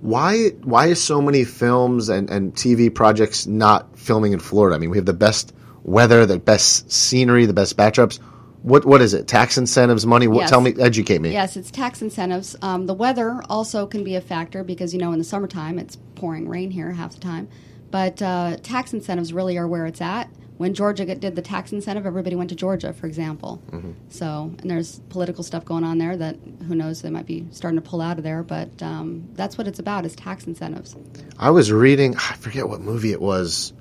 Why 0.00 0.48
why 0.64 0.88
is 0.88 1.00
so 1.00 1.22
many 1.22 1.44
films 1.44 2.08
and, 2.08 2.28
and 2.30 2.52
TV 2.52 2.92
projects 2.92 3.46
not 3.46 3.96
filming 3.96 4.32
in 4.32 4.40
Florida? 4.40 4.74
I 4.74 4.78
mean, 4.78 4.90
we 4.90 4.96
have 4.96 5.06
the 5.06 5.12
best 5.12 5.54
weather, 5.84 6.26
the 6.26 6.38
best 6.38 6.90
scenery, 6.90 7.46
the 7.46 7.52
best 7.52 7.76
backdrops. 7.76 8.18
What 8.62 8.86
what 8.86 9.02
is 9.02 9.12
it? 9.12 9.28
Tax 9.28 9.58
incentives, 9.58 10.06
money? 10.06 10.26
What, 10.26 10.40
Yes. 10.40 10.50
Tell 10.50 10.60
me, 10.60 10.74
educate 10.80 11.20
me. 11.20 11.32
Yes, 11.32 11.56
it's 11.56 11.70
tax 11.70 12.00
incentives. 12.00 12.56
Um, 12.62 12.86
the 12.86 12.94
weather 12.94 13.42
also 13.50 13.86
can 13.86 14.02
be 14.04 14.16
a 14.16 14.22
factor 14.22 14.64
because 14.64 14.94
you 14.94 15.00
know 15.00 15.12
in 15.12 15.18
the 15.18 15.24
summertime 15.24 15.78
it's 15.78 15.96
pouring 16.14 16.48
rain 16.48 16.70
here 16.70 16.90
half 16.90 17.12
the 17.12 17.20
time. 17.20 17.48
But 17.90 18.20
uh, 18.22 18.56
tax 18.62 18.92
incentives 18.92 19.32
really 19.32 19.58
are 19.58 19.68
where 19.68 19.86
it's 19.86 20.00
at. 20.00 20.28
When 20.56 20.72
Georgia 20.72 21.04
did 21.14 21.34
the 21.34 21.42
tax 21.42 21.72
incentive, 21.72 22.06
everybody 22.06 22.36
went 22.36 22.50
to 22.50 22.56
Georgia, 22.56 22.92
for 22.92 23.06
example. 23.08 23.60
So, 24.08 24.54
and 24.60 24.70
there's 24.70 25.00
political 25.10 25.42
stuff 25.42 25.64
going 25.64 25.82
on 25.84 25.98
there 25.98 26.16
that 26.16 26.38
who 26.66 26.76
knows 26.76 27.02
they 27.02 27.10
might 27.10 27.26
be 27.26 27.46
starting 27.50 27.80
to 27.80 27.88
pull 27.88 28.00
out 28.00 28.18
of 28.18 28.24
there. 28.24 28.44
But 28.44 28.80
um, 28.80 29.28
that's 29.32 29.58
what 29.58 29.66
it's 29.66 29.80
about 29.80 30.06
is 30.06 30.14
tax 30.14 30.44
incentives. 30.46 30.96
I 31.38 31.50
was 31.50 31.72
reading, 31.72 32.14
I 32.16 32.34
forget 32.34 32.68
what 32.68 32.80
movie 32.80 33.10
it 33.10 33.20
was. 33.20 33.72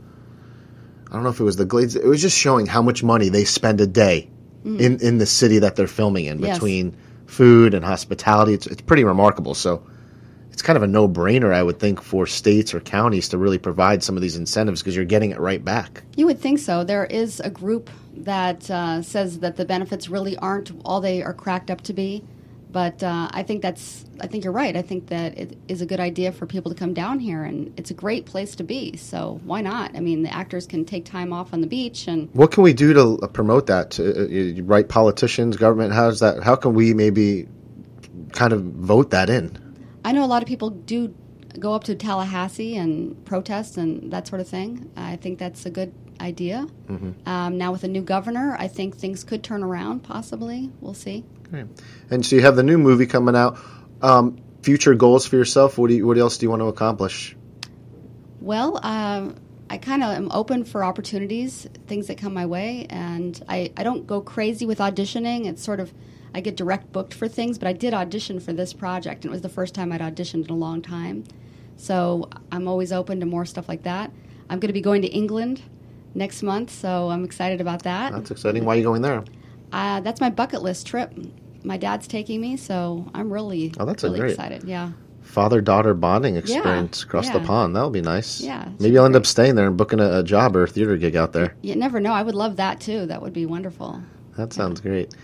I 1.13 1.17
don't 1.17 1.24
know 1.24 1.29
if 1.29 1.39
it 1.39 1.43
was 1.43 1.58
the 1.58 1.65
Glades. 1.65 1.96
It 1.96 2.05
was 2.08 2.22
just 2.22 2.38
showing 2.38 2.65
how 2.65 2.82
much 2.82 3.03
money 3.03 3.29
they 3.29 3.43
spend 3.46 3.79
a 3.79 3.86
day 3.88 4.29
in, 4.65 5.00
in 5.00 5.20
the 5.20 5.25
city 5.27 5.60
that 5.60 5.75
they're 5.75 5.88
filming 5.88 6.25
in 6.25 6.39
Mm. 6.39 6.46
Yes. 6.48 6.58
between 6.58 6.98
food 7.27 7.74
and 7.75 7.86
hospitality. 7.86 8.53
It's, 8.53 8.65
it's 8.67 8.82
pretty 8.82 9.03
remarkable. 9.03 9.53
So 9.53 9.86
it's 10.51 10.62
kind 10.62 10.75
of 10.77 10.84
a 10.84 10.88
no 10.88 11.08
brainer, 11.08 11.53
I 11.53 11.62
would 11.62 11.79
think, 11.79 12.01
for 12.01 12.25
states 12.25 12.74
or 12.74 12.79
counties 12.79 13.29
to 13.29 13.38
really 13.38 13.58
provide 13.60 14.01
some 14.03 14.15
of 14.15 14.22
these 14.22 14.36
incentives 14.38 14.82
because 14.82 14.96
you're 14.96 15.05
getting 15.05 15.32
it 15.32 15.39
right 15.39 15.63
back. 15.63 16.03
You 16.15 16.25
would 16.27 16.39
think 16.39 16.60
so. 16.60 16.84
There 16.84 17.05
is 17.05 17.39
a 17.41 17.50
group 17.50 17.89
that 18.17 18.70
uh, 18.72 19.01
says 19.01 19.39
that 19.39 19.58
the 19.58 19.65
benefits 19.65 20.10
really 20.10 20.38
aren't 20.38 20.72
all 20.86 21.01
they 21.01 21.22
are 21.22 21.34
cracked 21.34 21.70
up 21.70 21.82
to 21.82 21.93
be. 21.93 22.24
But 22.73 23.03
uh, 23.03 23.29
I 23.31 23.43
think 23.43 23.61
that's. 23.61 24.03
I 24.19 24.25
think 24.25 24.43
you're 24.43 24.53
right. 24.53 24.75
I 24.75 24.81
think 24.81 25.07
that 25.07 25.37
it 25.37 25.57
is 25.67 25.81
a 25.81 25.85
good 25.85 25.99
idea 25.99 26.31
for 26.31 26.47
people 26.47 26.73
to 26.73 26.77
come 26.77 26.93
down 26.93 27.19
here, 27.19 27.43
and 27.43 27.71
it's 27.77 27.91
a 27.91 27.93
great 27.93 28.25
place 28.25 28.55
to 28.55 28.63
be. 28.63 28.97
So 28.97 29.39
why 29.43 29.61
not? 29.61 29.95
I 29.95 29.99
mean, 29.99 30.23
the 30.23 30.33
actors 30.33 30.65
can 30.65 30.83
take 30.83 31.05
time 31.05 31.31
off 31.31 31.53
on 31.53 31.61
the 31.61 31.67
beach, 31.67 32.07
and 32.07 32.29
What 32.33 32.51
can 32.51 32.63
we 32.63 32.73
do 32.73 32.91
to 32.93 33.19
uh, 33.21 33.27
promote 33.27 33.67
that? 33.67 33.91
To 33.91 34.03
uh, 34.03 34.63
write 34.63 34.89
politicians, 34.89 35.55
government? 35.55 35.93
How's 35.93 36.19
that? 36.21 36.41
How 36.41 36.55
can 36.55 36.73
we 36.73 36.95
maybe 36.95 37.47
kind 38.31 38.53
of 38.53 38.63
vote 38.63 39.11
that 39.11 39.29
in? 39.29 39.55
I 40.03 40.11
know 40.11 40.25
a 40.25 40.31
lot 40.35 40.41
of 40.41 40.47
people 40.47 40.71
do 40.71 41.13
go 41.59 41.75
up 41.75 41.83
to 41.83 41.93
Tallahassee 41.95 42.75
and 42.75 43.23
protest 43.25 43.77
and 43.77 44.11
that 44.11 44.27
sort 44.27 44.41
of 44.41 44.47
thing. 44.47 44.89
I 44.97 45.15
think 45.17 45.37
that's 45.37 45.67
a 45.67 45.69
good 45.69 45.93
idea. 46.19 46.65
Um, 47.27 47.57
now 47.57 47.71
with 47.71 47.83
a 47.83 47.87
new 47.87 48.01
governor, 48.01 48.55
I 48.57 48.67
think 48.67 48.95
things 48.95 49.23
could 49.23 49.43
turn 49.43 49.61
around. 49.63 50.01
Possibly, 50.01 50.71
we'll 50.81 50.95
see. 50.95 51.23
And 52.10 52.25
so 52.25 52.36
you 52.36 52.41
have 52.41 52.55
the 52.55 52.63
new 52.63 52.77
movie 52.77 53.05
coming 53.05 53.36
out. 53.36 53.57
Um, 54.01 54.38
future 54.63 54.95
goals 54.95 55.25
for 55.25 55.36
yourself? 55.36 55.77
What 55.77 55.89
do 55.89 55.95
you, 55.95 56.07
What 56.07 56.17
else 56.17 56.38
do 56.38 56.45
you 56.45 56.50
want 56.50 56.62
to 56.62 56.67
accomplish? 56.67 57.36
Well, 58.39 58.79
um, 58.83 59.36
I 59.69 59.77
kind 59.77 60.03
of 60.03 60.15
am 60.15 60.29
open 60.31 60.65
for 60.65 60.83
opportunities, 60.83 61.67
things 61.88 62.07
that 62.07 62.17
come 62.17 62.33
my 62.33 62.45
way, 62.45 62.86
and 62.89 63.41
I, 63.48 63.72
I 63.77 63.83
don't 63.83 64.05
go 64.05 64.22
crazy 64.22 64.65
with 64.65 64.79
auditioning. 64.79 65.45
It's 65.45 65.63
sort 65.63 65.79
of 65.79 65.93
I 66.36 66.41
get 66.41 66.57
direct 66.57 66.91
booked 66.91 67.13
for 67.13 67.27
things, 67.27 67.57
but 67.57 67.67
I 67.67 67.74
did 67.74 67.93
audition 67.93 68.39
for 68.39 68.53
this 68.53 68.74
project, 68.74 69.24
and 69.24 69.31
it 69.31 69.31
was 69.31 69.41
the 69.41 69.50
first 69.50 69.75
time 69.75 69.91
I'd 69.91 70.01
auditioned 70.01 70.45
in 70.45 70.50
a 70.50 70.55
long 70.55 70.81
time. 70.81 71.24
So 71.77 72.29
I'm 72.51 72.67
always 72.67 72.91
open 72.91 73.19
to 73.19 73.25
more 73.25 73.45
stuff 73.45 73.69
like 73.69 73.83
that. 73.83 74.12
I'm 74.50 74.60
going 74.60 74.69
to 74.69 74.74
be 74.74 74.81
going 74.81 75.01
to 75.03 75.07
England 75.07 75.62
next 76.15 76.43
month, 76.43 76.72
so 76.72 77.10
I'm 77.10 77.24
excited 77.24 77.62
about 77.62 77.83
that. 77.83 78.13
That's 78.13 78.31
exciting. 78.31 78.65
Why 78.65 78.75
are 78.75 78.77
you 78.77 78.83
going 78.83 79.01
there? 79.01 79.24
Uh, 79.72 80.01
that's 80.01 80.22
my 80.22 80.29
bucket 80.29 80.62
list 80.62 80.86
trip. 80.88 81.13
My 81.63 81.77
dad's 81.77 82.08
taking 82.08 82.41
me, 82.41 82.58
so 82.58 83.10
I'm 83.13 83.32
really, 83.32 83.74
Oh, 83.79 83.86
that's 83.86 84.03
a 84.03 84.08
really 84.08 84.20
great- 84.20 84.32
excited. 84.32 84.63
Yeah. 84.65 84.91
Father 85.22 85.62
daughter 85.62 85.93
bonding 85.93 86.36
experience 86.36 87.03
across 87.03 87.29
the 87.29 87.39
pond. 87.39 87.75
That'll 87.75 87.89
be 87.89 88.01
nice. 88.01 88.41
Yeah, 88.41 88.67
Maybe 88.79 88.98
I'll 88.98 89.05
end 89.05 89.15
up 89.15 89.25
staying 89.25 89.55
there 89.55 89.67
and 89.67 89.77
booking 89.77 90.00
a, 90.01 90.20
a 90.20 90.24
job 90.24 90.55
or 90.55 90.63
a 90.63 90.67
theater 90.67 90.98
gig 90.98 91.15
out 91.15 91.32
there. 91.32 91.55
You 91.62 91.75
never 91.75 92.00
know. 92.01 92.12
I 92.12 92.22
would 92.22 92.36
love 92.36 92.58
that 92.58 92.82
too. 92.82 93.05
That 93.05 93.22
would 93.22 93.32
be 93.34 93.46
wonderful. 93.46 94.01
That 94.38 94.51
sounds 94.51 94.82
great. 94.82 95.15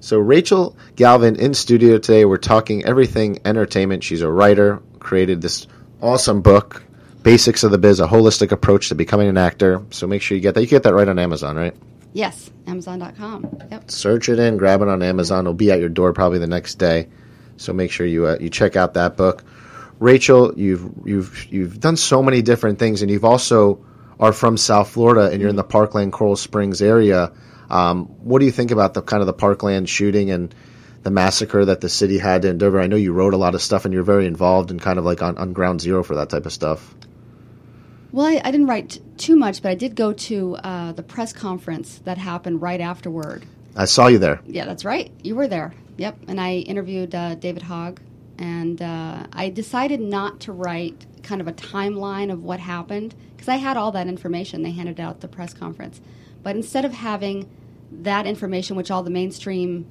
So 0.00 0.18
Rachel 0.18 0.76
Galvin 0.96 1.36
in 1.36 1.54
studio 1.54 1.96
today. 1.98 2.26
We're 2.26 2.36
talking 2.36 2.84
everything 2.84 3.38
entertainment. 3.46 4.04
She's 4.04 4.20
a 4.20 4.30
writer, 4.30 4.80
created 5.00 5.40
this 5.40 5.66
awesome 6.02 6.42
book, 6.42 6.84
Basics 7.22 7.64
of 7.64 7.70
the 7.70 7.78
Biz, 7.78 7.98
a 8.00 8.06
holistic 8.06 8.52
approach 8.52 8.90
to 8.90 8.94
becoming 8.94 9.26
an 9.26 9.38
actor. 9.38 9.82
So 9.90 10.06
make 10.06 10.20
sure 10.20 10.36
you 10.36 10.42
get 10.42 10.54
that. 10.54 10.60
You 10.60 10.66
get 10.68 10.82
that 10.82 10.94
right 10.94 11.08
on 11.08 11.18
Amazon, 11.18 11.56
right? 11.56 11.74
Yes, 12.16 12.50
Amazon.com. 12.66 13.58
Yep. 13.70 13.90
Search 13.90 14.30
it 14.30 14.38
in, 14.38 14.56
grab 14.56 14.80
it 14.80 14.88
on 14.88 15.02
Amazon. 15.02 15.40
It'll 15.40 15.52
be 15.52 15.70
at 15.70 15.80
your 15.80 15.90
door 15.90 16.14
probably 16.14 16.38
the 16.38 16.46
next 16.46 16.76
day. 16.76 17.08
So 17.58 17.74
make 17.74 17.90
sure 17.90 18.06
you 18.06 18.26
uh, 18.26 18.38
you 18.40 18.48
check 18.48 18.74
out 18.74 18.94
that 18.94 19.18
book. 19.18 19.44
Rachel, 19.98 20.58
you've 20.58 20.90
you've 21.04 21.52
you've 21.52 21.78
done 21.78 21.98
so 21.98 22.22
many 22.22 22.40
different 22.40 22.78
things, 22.78 23.02
and 23.02 23.10
you've 23.10 23.26
also 23.26 23.84
are 24.18 24.32
from 24.32 24.56
South 24.56 24.88
Florida, 24.88 25.30
and 25.30 25.42
you're 25.42 25.50
in 25.50 25.56
the 25.56 25.62
Parkland 25.64 26.14
Coral 26.14 26.36
Springs 26.36 26.80
area. 26.80 27.32
Um, 27.68 28.06
what 28.06 28.38
do 28.38 28.46
you 28.46 28.52
think 28.52 28.70
about 28.70 28.94
the 28.94 29.02
kind 29.02 29.20
of 29.20 29.26
the 29.26 29.34
Parkland 29.34 29.86
shooting 29.86 30.30
and 30.30 30.54
the 31.02 31.10
massacre 31.10 31.66
that 31.66 31.82
the 31.82 31.90
city 31.90 32.16
had 32.16 32.46
in 32.46 32.56
Dover? 32.56 32.80
I 32.80 32.86
know 32.86 32.96
you 32.96 33.12
wrote 33.12 33.34
a 33.34 33.36
lot 33.36 33.54
of 33.54 33.60
stuff, 33.60 33.84
and 33.84 33.92
you're 33.92 34.02
very 34.02 34.26
involved 34.26 34.70
and 34.70 34.80
kind 34.80 34.98
of 34.98 35.04
like 35.04 35.20
on, 35.20 35.36
on 35.36 35.52
ground 35.52 35.82
zero 35.82 36.02
for 36.02 36.14
that 36.14 36.30
type 36.30 36.46
of 36.46 36.52
stuff. 36.54 36.94
Well, 38.12 38.26
I, 38.26 38.40
I 38.44 38.50
didn't 38.50 38.66
write 38.66 39.00
too 39.18 39.36
much, 39.36 39.62
but 39.62 39.70
I 39.70 39.74
did 39.74 39.94
go 39.94 40.12
to 40.12 40.56
uh, 40.56 40.92
the 40.92 41.02
press 41.02 41.32
conference 41.32 42.00
that 42.04 42.18
happened 42.18 42.62
right 42.62 42.80
afterward. 42.80 43.44
I 43.74 43.84
saw 43.84 44.06
you 44.06 44.18
there. 44.18 44.40
Yeah, 44.46 44.64
that's 44.64 44.84
right. 44.84 45.10
You 45.22 45.34
were 45.34 45.48
there. 45.48 45.74
Yep. 45.98 46.18
And 46.28 46.40
I 46.40 46.54
interviewed 46.54 47.14
uh, 47.14 47.34
David 47.34 47.62
Hogg, 47.62 48.00
and 48.38 48.80
uh, 48.80 49.26
I 49.32 49.50
decided 49.50 50.00
not 50.00 50.40
to 50.40 50.52
write 50.52 51.06
kind 51.22 51.40
of 51.40 51.48
a 51.48 51.52
timeline 51.52 52.32
of 52.32 52.42
what 52.42 52.60
happened 52.60 53.14
because 53.34 53.48
I 53.48 53.56
had 53.56 53.76
all 53.76 53.92
that 53.92 54.06
information. 54.06 54.62
They 54.62 54.70
handed 54.70 55.00
out 55.00 55.16
at 55.16 55.20
the 55.20 55.28
press 55.28 55.52
conference, 55.52 56.00
but 56.42 56.56
instead 56.56 56.84
of 56.84 56.92
having 56.92 57.48
that 57.90 58.26
information, 58.26 58.76
which 58.76 58.90
all 58.90 59.02
the 59.02 59.10
mainstream 59.10 59.86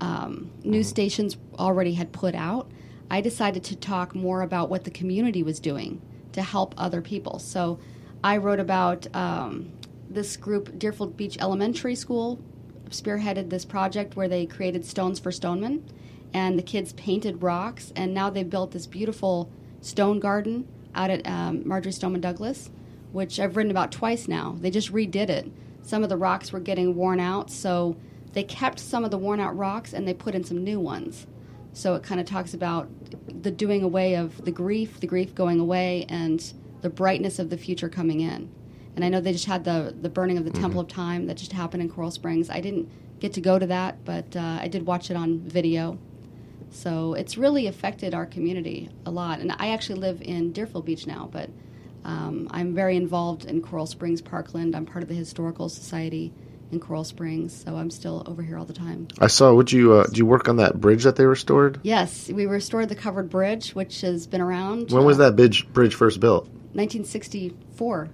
um, 0.00 0.50
news 0.62 0.88
stations 0.88 1.36
already 1.58 1.94
had 1.94 2.12
put 2.12 2.34
out, 2.34 2.70
I 3.10 3.20
decided 3.20 3.64
to 3.64 3.76
talk 3.76 4.14
more 4.14 4.42
about 4.42 4.68
what 4.68 4.84
the 4.84 4.90
community 4.90 5.42
was 5.42 5.60
doing 5.60 6.00
to 6.36 6.42
help 6.42 6.74
other 6.76 7.00
people. 7.00 7.38
So 7.38 7.78
I 8.22 8.36
wrote 8.36 8.60
about 8.60 9.06
um, 9.14 9.72
this 10.08 10.36
group, 10.36 10.78
Deerfield 10.78 11.16
Beach 11.16 11.36
Elementary 11.40 11.94
School, 11.94 12.38
spearheaded 12.90 13.50
this 13.50 13.64
project 13.64 14.16
where 14.16 14.28
they 14.28 14.46
created 14.46 14.84
Stones 14.84 15.18
for 15.18 15.32
Stoneman, 15.32 15.84
and 16.32 16.58
the 16.58 16.62
kids 16.62 16.92
painted 16.92 17.42
rocks, 17.42 17.92
and 17.96 18.12
now 18.12 18.30
they've 18.30 18.48
built 18.48 18.72
this 18.72 18.86
beautiful 18.86 19.50
stone 19.80 20.20
garden 20.20 20.68
out 20.94 21.10
at 21.10 21.26
um, 21.26 21.66
Marjory 21.66 21.92
Stoneman 21.92 22.20
Douglas, 22.20 22.70
which 23.12 23.40
I've 23.40 23.56
written 23.56 23.70
about 23.70 23.90
twice 23.90 24.28
now. 24.28 24.56
They 24.60 24.70
just 24.70 24.92
redid 24.92 25.30
it. 25.30 25.50
Some 25.82 26.02
of 26.02 26.08
the 26.08 26.16
rocks 26.16 26.52
were 26.52 26.60
getting 26.60 26.94
worn 26.94 27.18
out, 27.18 27.50
so 27.50 27.96
they 28.34 28.42
kept 28.42 28.78
some 28.78 29.04
of 29.04 29.10
the 29.10 29.18
worn 29.18 29.40
out 29.40 29.56
rocks 29.56 29.94
and 29.94 30.06
they 30.06 30.12
put 30.12 30.34
in 30.34 30.44
some 30.44 30.62
new 30.62 30.78
ones. 30.78 31.26
So 31.76 31.94
it 31.94 32.02
kind 32.02 32.18
of 32.18 32.26
talks 32.26 32.54
about 32.54 32.88
the 33.42 33.50
doing 33.50 33.82
away 33.82 34.16
of 34.16 34.42
the 34.46 34.50
grief, 34.50 34.98
the 34.98 35.06
grief 35.06 35.34
going 35.34 35.60
away, 35.60 36.06
and 36.08 36.40
the 36.80 36.88
brightness 36.88 37.38
of 37.38 37.50
the 37.50 37.58
future 37.58 37.90
coming 37.90 38.20
in. 38.20 38.50
And 38.94 39.04
I 39.04 39.10
know 39.10 39.20
they 39.20 39.32
just 39.32 39.44
had 39.44 39.64
the 39.64 39.94
the 40.00 40.08
burning 40.08 40.38
of 40.38 40.44
the 40.46 40.50
Temple 40.50 40.80
of 40.80 40.88
Time 40.88 41.26
that 41.26 41.36
just 41.36 41.52
happened 41.52 41.82
in 41.82 41.90
Coral 41.90 42.10
Springs. 42.10 42.48
I 42.48 42.62
didn't 42.62 42.88
get 43.20 43.34
to 43.34 43.42
go 43.42 43.58
to 43.58 43.66
that, 43.66 44.06
but 44.06 44.34
uh, 44.34 44.58
I 44.58 44.68
did 44.68 44.86
watch 44.86 45.10
it 45.10 45.18
on 45.18 45.40
video. 45.40 45.98
So 46.70 47.12
it's 47.12 47.36
really 47.36 47.66
affected 47.66 48.14
our 48.14 48.24
community 48.24 48.88
a 49.04 49.10
lot. 49.10 49.40
And 49.40 49.52
I 49.58 49.68
actually 49.68 50.00
live 50.00 50.22
in 50.22 50.52
Deerfield 50.52 50.86
Beach 50.86 51.06
now, 51.06 51.28
but 51.30 51.50
um, 52.04 52.48
I'm 52.52 52.74
very 52.74 52.96
involved 52.96 53.44
in 53.44 53.60
Coral 53.60 53.86
Springs 53.86 54.22
Parkland. 54.22 54.74
I'm 54.74 54.86
part 54.86 55.02
of 55.02 55.10
the 55.10 55.14
Historical 55.14 55.68
Society 55.68 56.32
in 56.72 56.80
Coral 56.80 57.04
Springs, 57.04 57.64
so 57.64 57.76
I'm 57.76 57.90
still 57.90 58.22
over 58.26 58.42
here 58.42 58.58
all 58.58 58.64
the 58.64 58.72
time. 58.72 59.08
I 59.20 59.28
saw. 59.28 59.52
Would 59.54 59.72
you 59.72 59.94
uh, 59.94 60.06
do 60.06 60.18
you 60.18 60.26
work 60.26 60.48
on 60.48 60.56
that 60.56 60.80
bridge 60.80 61.04
that 61.04 61.16
they 61.16 61.24
restored? 61.24 61.80
Yes, 61.82 62.28
we 62.28 62.46
restored 62.46 62.88
the 62.88 62.94
covered 62.94 63.30
bridge, 63.30 63.74
which 63.74 64.00
has 64.00 64.26
been 64.26 64.40
around. 64.40 64.90
When 64.90 65.04
was 65.04 65.18
uh, 65.20 65.30
that 65.30 65.36
bridge 65.36 65.72
bridge 65.72 65.94
first 65.94 66.20
built? 66.20 66.44
1964. 66.74 68.08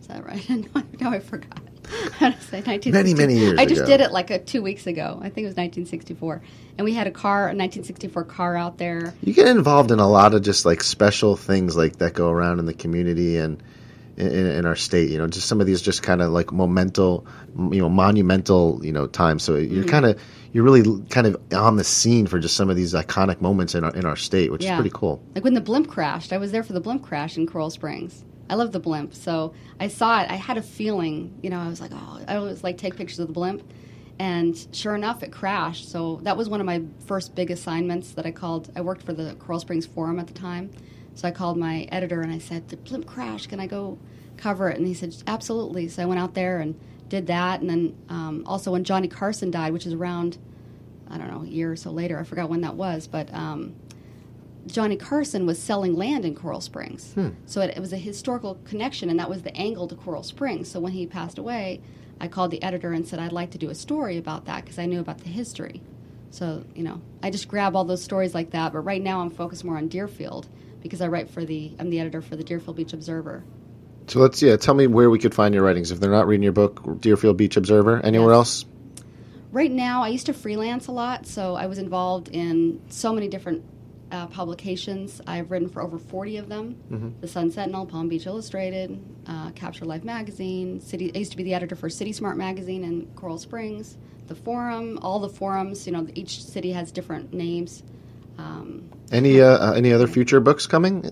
Is 0.00 0.06
that 0.06 0.24
right? 0.24 0.48
no, 0.74 0.82
no, 1.00 1.10
I 1.10 1.20
forgot. 1.20 1.60
How 2.12 2.30
to 2.30 2.40
say 2.40 2.62
1960. 2.62 2.92
Many, 2.92 3.14
many 3.14 3.36
years 3.36 3.58
I 3.58 3.66
just 3.66 3.82
ago. 3.82 3.86
did 3.86 4.00
it 4.00 4.12
like 4.12 4.30
a, 4.30 4.38
two 4.38 4.62
weeks 4.62 4.86
ago. 4.86 5.18
I 5.18 5.28
think 5.28 5.44
it 5.44 5.48
was 5.48 5.56
1964, 5.56 6.42
and 6.78 6.84
we 6.84 6.94
had 6.94 7.06
a 7.06 7.10
car, 7.10 7.42
a 7.42 7.54
1964 7.54 8.24
car 8.24 8.56
out 8.56 8.78
there. 8.78 9.12
You 9.22 9.34
get 9.34 9.48
involved 9.48 9.90
in 9.90 9.98
a 9.98 10.08
lot 10.08 10.32
of 10.32 10.42
just 10.42 10.64
like 10.64 10.82
special 10.82 11.36
things 11.36 11.76
like 11.76 11.96
that 11.96 12.14
go 12.14 12.30
around 12.30 12.60
in 12.60 12.66
the 12.66 12.74
community 12.74 13.36
and 13.36 13.62
in, 14.28 14.46
in 14.46 14.66
our 14.66 14.76
state. 14.76 15.10
You 15.10 15.18
know, 15.18 15.26
just 15.26 15.46
some 15.48 15.60
of 15.60 15.66
these 15.66 15.82
just 15.82 16.02
kind 16.02 16.22
of 16.22 16.30
like 16.30 16.46
momental, 16.48 17.26
you 17.72 17.80
know, 17.80 17.88
monumental, 17.88 18.80
you 18.84 18.92
know, 18.92 19.06
times. 19.06 19.42
So 19.42 19.54
Mm-hmm. 19.54 19.74
you're 19.74 19.84
kind 19.84 20.04
of 20.06 20.20
you're 20.52 20.64
really 20.64 20.82
kind 21.08 21.26
of 21.26 21.36
on 21.54 21.76
the 21.76 21.84
scene 21.84 22.26
for 22.26 22.38
just 22.38 22.56
some 22.56 22.68
of 22.70 22.76
these 22.76 22.92
iconic 22.94 23.40
moments 23.40 23.74
in 23.74 23.84
our 23.84 23.94
in 23.94 24.04
our 24.04 24.16
state, 24.16 24.50
which 24.52 24.64
Yeah. 24.64 24.72
is 24.74 24.76
pretty 24.80 24.94
cool. 24.94 25.22
Like 25.34 25.44
when 25.44 25.54
the 25.54 25.60
blimp 25.60 25.88
crashed, 25.88 26.32
I 26.32 26.38
was 26.38 26.52
there 26.52 26.62
for 26.62 26.72
the 26.74 26.80
blimp 26.80 27.02
crash 27.02 27.36
in 27.36 27.46
Coral 27.46 27.70
Springs. 27.70 28.24
I 28.50 28.54
love 28.54 28.72
the 28.72 28.80
blimp, 28.80 29.14
so 29.14 29.54
I 29.80 29.88
saw 29.88 30.20
it. 30.22 30.30
I 30.30 30.34
had 30.34 30.58
a 30.58 30.62
feeling, 30.62 31.38
you 31.42 31.48
know, 31.48 31.58
I 31.58 31.68
was 31.68 31.80
like, 31.80 31.92
oh, 31.94 32.20
I 32.28 32.36
always 32.36 32.62
like 32.62 32.76
take 32.76 32.96
pictures 32.96 33.18
of 33.18 33.28
the 33.28 33.32
blimp, 33.32 33.62
and 34.18 34.54
sure 34.72 34.94
enough, 34.94 35.22
it 35.22 35.32
crashed. 35.32 35.88
So 35.90 36.20
that 36.24 36.36
was 36.36 36.48
one 36.50 36.60
of 36.60 36.66
my 36.66 36.82
first 37.06 37.34
big 37.34 37.50
assignments 37.50 38.12
that 38.12 38.26
I 38.26 38.30
called. 38.30 38.70
I 38.76 38.82
worked 38.82 39.02
for 39.04 39.14
the 39.14 39.34
Coral 39.36 39.58
Springs 39.60 39.86
Forum 39.86 40.18
at 40.20 40.26
the 40.26 40.34
time, 40.34 40.70
so 41.14 41.28
I 41.28 41.30
called 41.30 41.56
my 41.56 41.86
editor 41.92 42.22
and 42.22 42.32
I 42.32 42.38
said, 42.38 42.68
the 42.68 42.76
blimp 42.76 43.06
crashed. 43.06 43.48
Can 43.48 43.60
I 43.60 43.66
go 43.66 43.98
cover 44.36 44.68
it? 44.70 44.78
And 44.78 44.86
he 44.86 44.94
said, 44.94 45.14
absolutely. 45.26 45.88
So 45.88 46.02
I 46.02 46.06
went 46.06 46.20
out 46.20 46.34
there 46.34 46.58
and 46.58 46.78
did 47.08 47.26
that, 47.26 47.60
and 47.60 47.68
then 47.68 47.94
um, 48.08 48.42
also 48.46 48.72
when 48.72 48.84
Johnny 48.84 49.06
Carson 49.06 49.50
died, 49.50 49.72
which 49.74 49.86
is 49.86 49.92
around 49.92 50.38
I 51.10 51.18
don't 51.18 51.30
know 51.30 51.42
a 51.42 51.46
year 51.46 51.70
or 51.70 51.76
so 51.76 51.90
later. 51.90 52.18
I 52.18 52.24
forgot 52.24 52.48
when 52.48 52.62
that 52.62 52.74
was, 52.74 53.06
but 53.06 53.32
um, 53.34 53.74
Johnny 54.66 54.96
Carson 54.96 55.44
was 55.44 55.58
selling 55.58 55.94
land 55.94 56.24
in 56.24 56.34
Coral 56.34 56.62
Springs, 56.62 57.12
so 57.44 57.60
it, 57.60 57.76
it 57.76 57.80
was 57.80 57.92
a 57.92 57.98
historical 57.98 58.54
connection, 58.64 59.10
and 59.10 59.18
that 59.20 59.28
was 59.28 59.42
the 59.42 59.54
angle 59.54 59.86
to 59.88 59.94
Coral 59.94 60.22
Springs. 60.22 60.70
So 60.70 60.80
when 60.80 60.92
he 60.92 61.06
passed 61.06 61.36
away, 61.36 61.82
I 62.18 62.28
called 62.28 62.50
the 62.50 62.62
editor 62.62 62.92
and 62.92 63.06
said 63.06 63.18
I'd 63.18 63.32
like 63.32 63.50
to 63.50 63.58
do 63.58 63.68
a 63.68 63.74
story 63.74 64.16
about 64.16 64.46
that 64.46 64.64
because 64.64 64.78
I 64.78 64.86
knew 64.86 65.00
about 65.00 65.18
the 65.18 65.28
history. 65.28 65.82
So 66.30 66.64
you 66.74 66.82
know, 66.82 67.02
I 67.22 67.28
just 67.28 67.46
grab 67.46 67.76
all 67.76 67.84
those 67.84 68.02
stories 68.02 68.34
like 68.34 68.52
that. 68.52 68.72
But 68.72 68.80
right 68.80 69.02
now, 69.02 69.20
I'm 69.20 69.30
focused 69.30 69.64
more 69.64 69.76
on 69.76 69.88
Deerfield 69.88 70.48
because 70.82 71.00
I 71.00 71.08
write 71.08 71.30
for 71.30 71.44
the 71.44 71.72
I'm 71.78 71.90
the 71.90 72.00
editor 72.00 72.20
for 72.20 72.36
the 72.36 72.44
Deerfield 72.44 72.76
Beach 72.76 72.92
Observer. 72.92 73.44
So 74.08 74.18
let's 74.18 74.42
yeah, 74.42 74.56
tell 74.56 74.74
me 74.74 74.86
where 74.86 75.10
we 75.10 75.18
could 75.18 75.34
find 75.34 75.54
your 75.54 75.62
writings 75.64 75.90
if 75.90 76.00
they're 76.00 76.10
not 76.10 76.26
reading 76.26 76.42
your 76.42 76.52
book, 76.52 77.00
Deerfield 77.00 77.36
Beach 77.36 77.56
Observer. 77.56 78.00
Anywhere 78.04 78.30
Yes. 78.30 78.36
else? 78.36 78.64
Right 79.52 79.70
now, 79.70 80.02
I 80.02 80.08
used 80.08 80.26
to 80.26 80.32
freelance 80.32 80.86
a 80.86 80.92
lot, 80.92 81.26
so 81.26 81.54
I 81.54 81.66
was 81.66 81.78
involved 81.78 82.28
in 82.28 82.80
so 82.88 83.12
many 83.12 83.28
different 83.28 83.62
uh, 84.10 84.26
publications. 84.26 85.20
I've 85.26 85.50
written 85.50 85.68
for 85.68 85.80
over 85.82 85.98
40 85.98 86.36
of 86.38 86.48
them 86.48 87.16
the 87.20 87.28
Sun 87.28 87.50
Sentinel, 87.52 87.86
Palm 87.86 88.08
Beach 88.08 88.26
Illustrated, 88.26 89.02
uh, 89.26 89.50
Capture 89.52 89.84
Life 89.84 90.04
Magazine. 90.04 90.80
City, 90.80 91.12
I 91.14 91.18
used 91.18 91.30
to 91.32 91.36
be 91.36 91.44
the 91.44 91.54
editor 91.54 91.76
for 91.76 91.88
City 91.88 92.12
Smart 92.12 92.36
Magazine 92.36 92.84
in 92.84 93.06
Coral 93.14 93.38
Springs, 93.38 93.96
the 94.26 94.34
Forum, 94.34 94.98
all 95.02 95.20
the 95.20 95.28
forums. 95.28 95.86
You 95.86 95.92
know, 95.92 96.06
each 96.14 96.42
city 96.44 96.72
has 96.72 96.90
different 96.90 97.32
names. 97.32 97.82
Um, 98.38 98.90
Any 99.10 99.40
uh, 99.40 99.46
uh, 99.70 99.72
any 99.74 99.92
other 99.92 100.06
future 100.06 100.40
books 100.40 100.66
coming? 100.66 101.10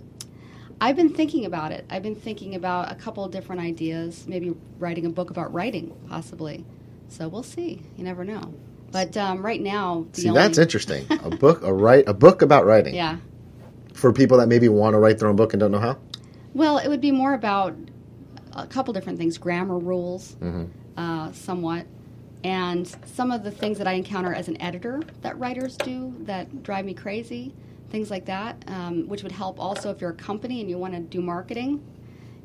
I've 0.80 0.96
been 0.96 1.10
thinking 1.12 1.44
about 1.44 1.72
it. 1.72 1.84
I've 1.90 2.02
been 2.02 2.14
thinking 2.16 2.54
about 2.54 2.90
a 2.90 2.94
couple 2.94 3.22
of 3.24 3.30
different 3.32 3.60
ideas, 3.60 4.26
maybe 4.26 4.54
writing 4.78 5.04
a 5.04 5.10
book 5.10 5.30
about 5.30 5.52
writing, 5.52 5.94
possibly. 6.08 6.64
So 7.08 7.28
we'll 7.28 7.42
see. 7.42 7.82
You 7.98 8.04
never 8.04 8.24
know. 8.24 8.54
But 8.90 9.16
um, 9.16 9.44
right 9.44 9.60
now, 9.60 10.06
the 10.12 10.22
See, 10.22 10.28
only, 10.28 10.40
that's 10.40 10.56
interesting. 10.58 11.06
A 11.22 11.30
book, 11.30 11.62
a 11.62 11.72
write, 11.72 12.08
a 12.08 12.14
book 12.14 12.40
about 12.42 12.64
writing 12.64 12.94
Yeah. 12.94 13.18
for 13.92 14.12
people 14.12 14.38
that 14.38 14.48
maybe 14.48 14.68
want 14.68 14.94
to 14.94 14.98
write 14.98 15.18
their 15.18 15.28
own 15.28 15.36
book 15.36 15.52
and 15.52 15.60
don't 15.60 15.70
know 15.70 15.78
how. 15.78 15.98
Well, 16.54 16.78
it 16.78 16.88
would 16.88 17.00
be 17.02 17.12
more 17.12 17.34
about 17.34 17.76
a 18.52 18.66
couple 18.66 18.92
different 18.94 19.18
things 19.18 19.36
grammar 19.38 19.78
rules, 19.78 20.34
Mm-hmm. 20.40 20.64
uh, 20.98 21.30
somewhat, 21.32 21.86
and 22.42 22.86
some 23.04 23.30
of 23.30 23.42
the 23.42 23.50
things 23.50 23.78
that 23.78 23.86
I 23.86 23.92
encounter 23.92 24.32
as 24.32 24.48
an 24.48 24.60
editor 24.60 25.02
that 25.22 25.38
writers 25.38 25.76
do 25.76 26.14
that 26.20 26.62
drive 26.62 26.84
me 26.84 26.94
crazy, 26.94 27.54
things 27.90 28.10
like 28.10 28.24
that, 28.26 28.64
um, 28.66 29.06
which 29.08 29.22
would 29.22 29.32
help 29.32 29.60
also 29.60 29.90
if 29.90 30.00
you're 30.00 30.10
a 30.10 30.14
company 30.14 30.60
and 30.60 30.70
you 30.70 30.78
want 30.78 30.94
to 30.94 31.00
do 31.00 31.20
marketing. 31.20 31.82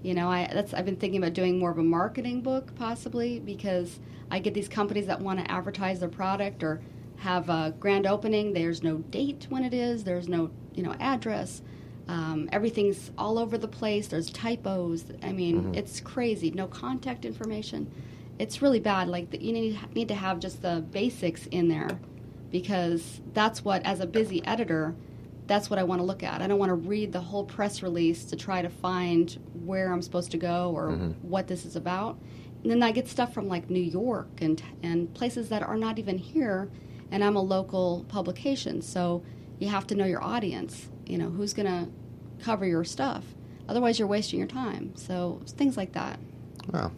You 0.04 0.14
know, 0.14 0.30
I 0.30 0.50
that's 0.52 0.74
I've 0.74 0.86
been 0.86 0.98
thinking 0.98 1.22
about 1.22 1.34
doing 1.34 1.58
more 1.58 1.72
of 1.72 1.78
a 1.78 1.84
marketing 1.84 2.42
book 2.42 2.76
possibly 2.76 3.40
because 3.40 4.00
I 4.30 4.40
get 4.40 4.54
these 4.54 4.68
companies 4.68 5.08
that 5.08 5.20
want 5.20 5.40
to 5.40 5.50
advertise 5.50 6.00
their 6.00 6.10
product 6.10 6.64
or 6.64 6.82
have 7.18 7.50
a 7.50 7.74
grand 7.80 8.06
opening. 8.06 8.54
There's 8.54 8.84
no 8.84 8.98
date 8.98 9.48
when 9.50 9.64
it 9.64 9.74
is. 9.74 10.04
There's 10.04 10.28
no 10.28 10.52
you 10.74 10.84
know 10.84 10.94
address. 11.00 11.62
Um, 12.08 12.50
everything's 12.52 13.10
all 13.18 13.40
over 13.40 13.58
the 13.58 13.68
place. 13.68 14.08
There's 14.08 14.30
typos. 14.30 15.06
I 15.24 15.32
mean, 15.32 15.74
it's 15.74 16.00
crazy. 16.02 16.52
No 16.52 16.68
contact 16.68 17.26
information. 17.26 17.90
It's 18.38 18.62
really 18.62 18.80
bad. 18.80 19.08
Like 19.08 19.32
the, 19.32 19.42
you 19.42 19.54
need 19.54 19.80
need 19.94 20.08
to 20.10 20.16
have 20.16 20.40
just 20.40 20.62
the 20.62 20.84
basics 20.92 21.46
in 21.48 21.68
there 21.68 22.00
because 22.52 23.22
that's 23.34 23.66
what, 23.66 23.86
as 23.86 24.00
a 24.00 24.08
busy 24.08 24.46
editor, 24.46 24.96
that's 25.48 25.70
what 25.70 25.78
I 25.78 25.84
want 25.84 26.00
to 26.00 26.06
look 26.06 26.24
at. 26.24 26.42
I 26.42 26.48
don't 26.48 26.60
want 26.60 26.70
to 26.70 26.76
read 26.76 27.12
the 27.12 27.22
whole 27.22 27.44
press 27.44 27.84
release 27.84 28.26
to 28.26 28.36
try 28.36 28.62
to 28.62 28.70
find 28.70 29.38
where 29.64 29.92
I'm 29.92 30.02
supposed 30.02 30.32
to 30.32 30.38
go 30.38 30.72
or 30.72 30.90
mm-hmm. 30.90 31.12
what 31.28 31.48
this 31.48 31.66
is 31.66 31.76
about. 31.76 32.18
And 32.64 32.72
then 32.72 32.82
I 32.82 32.92
get 32.92 33.08
stuff 33.08 33.34
from 33.34 33.48
like 33.48 33.70
New 33.70 33.82
York 33.82 34.28
and 34.42 34.62
and 34.82 35.14
places 35.14 35.50
that 35.50 35.62
are 35.62 35.78
not 35.78 36.00
even 36.00 36.18
here, 36.18 36.70
and 37.12 37.24
I'm 37.24 37.36
a 37.36 37.42
local 37.42 38.06
publication, 38.08 38.82
so 38.82 39.24
you 39.60 39.68
have 39.68 39.86
to 39.88 39.96
know 39.96 40.06
your 40.06 40.24
audience. 40.24 40.90
You 41.06 41.20
know 41.20 41.30
who's 41.30 41.54
going 41.54 41.68
to 41.68 41.92
cover 42.44 42.66
your 42.66 42.84
stuff. 42.84 43.24
Otherwise, 43.70 44.00
you're 44.00 44.08
wasting 44.08 44.40
your 44.40 44.48
time. 44.48 44.96
So 44.96 45.42
things 45.46 45.78
like 45.78 45.92
that. 45.94 46.20
Wow, 46.74 46.92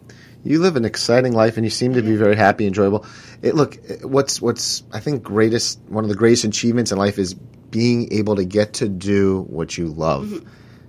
you 0.44 0.60
live 0.60 0.76
an 0.76 0.84
exciting 0.84 1.32
life, 1.32 1.56
and 1.56 1.66
you 1.66 1.70
seem 1.70 1.94
to 1.94 2.02
be 2.02 2.16
very 2.16 2.36
happy, 2.36 2.66
enjoyable. 2.66 3.04
It, 3.42 3.54
look, 3.54 3.76
what's 4.02 4.40
what's 4.40 4.82
I 4.92 5.00
think 5.00 5.22
greatest 5.22 5.80
one 5.88 6.04
of 6.04 6.10
the 6.10 6.16
greatest 6.16 6.44
achievements 6.44 6.92
in 6.92 6.98
life 6.98 7.18
is 7.18 7.34
being 7.34 8.12
able 8.12 8.36
to 8.36 8.44
get 8.44 8.74
to 8.74 8.88
do 8.88 9.42
what 9.48 9.76
you 9.76 9.88
love, 9.88 10.44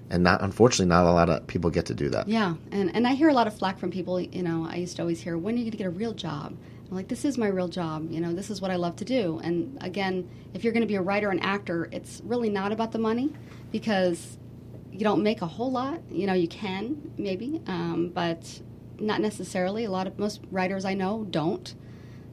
and 0.10 0.24
not 0.24 0.42
unfortunately 0.42 0.86
not 0.88 1.06
a 1.06 1.12
lot 1.12 1.30
of 1.30 1.46
people 1.48 1.70
get 1.70 1.88
to 1.88 1.94
do 1.94 2.10
that. 2.10 2.28
Yeah, 2.28 2.56
and, 2.72 2.96
and 2.96 3.06
I 3.06 3.14
hear 3.14 3.30
a 3.30 3.34
lot 3.34 3.48
of 3.48 3.58
flack 3.58 3.80
from 3.80 3.92
people. 3.92 4.20
You 4.20 4.44
know, 4.44 4.66
I 4.70 4.76
used 4.76 4.96
to 4.96 5.02
always 5.02 5.20
hear, 5.20 5.38
when 5.38 5.56
are 5.56 5.58
you 5.58 5.66
going 5.66 5.72
to 5.72 5.78
get 5.78 5.88
a 5.88 5.92
real 5.92 6.14
job? 6.14 6.56
I'm 6.90 6.96
like, 6.96 7.08
this 7.08 7.24
is 7.24 7.38
my 7.38 7.48
real 7.48 7.68
job. 7.68 8.10
You 8.10 8.20
know, 8.20 8.34
this 8.34 8.50
is 8.50 8.62
what 8.62 8.72
I 8.72 8.76
love 8.78 8.96
to 8.96 9.06
do. 9.06 9.40
And 9.44 9.78
again, 9.82 10.28
if 10.56 10.64
you're 10.64 10.74
going 10.74 10.82
to 10.82 10.88
be 10.88 10.96
a 10.96 11.02
writer 11.02 11.30
and 11.30 11.44
actor, 11.44 11.88
it's 11.92 12.22
really 12.26 12.50
not 12.50 12.72
about 12.72 12.92
the 12.92 12.98
money 12.98 13.32
because 13.72 14.40
you 14.92 15.02
don't 15.02 15.22
make 15.22 15.44
a 15.44 15.46
whole 15.46 15.72
lot. 15.72 16.02
You 16.10 16.26
know, 16.26 16.34
you 16.34 16.48
can 16.48 17.12
maybe, 17.18 17.62
um, 17.68 18.10
but 18.12 18.62
not 19.02 19.22
necessarily. 19.22 19.86
A 19.86 19.92
lot 19.92 20.08
of 20.08 20.18
most 20.20 20.42
writers 20.52 20.86
I 20.86 20.94
know 20.94 21.26
don't. 21.30 21.74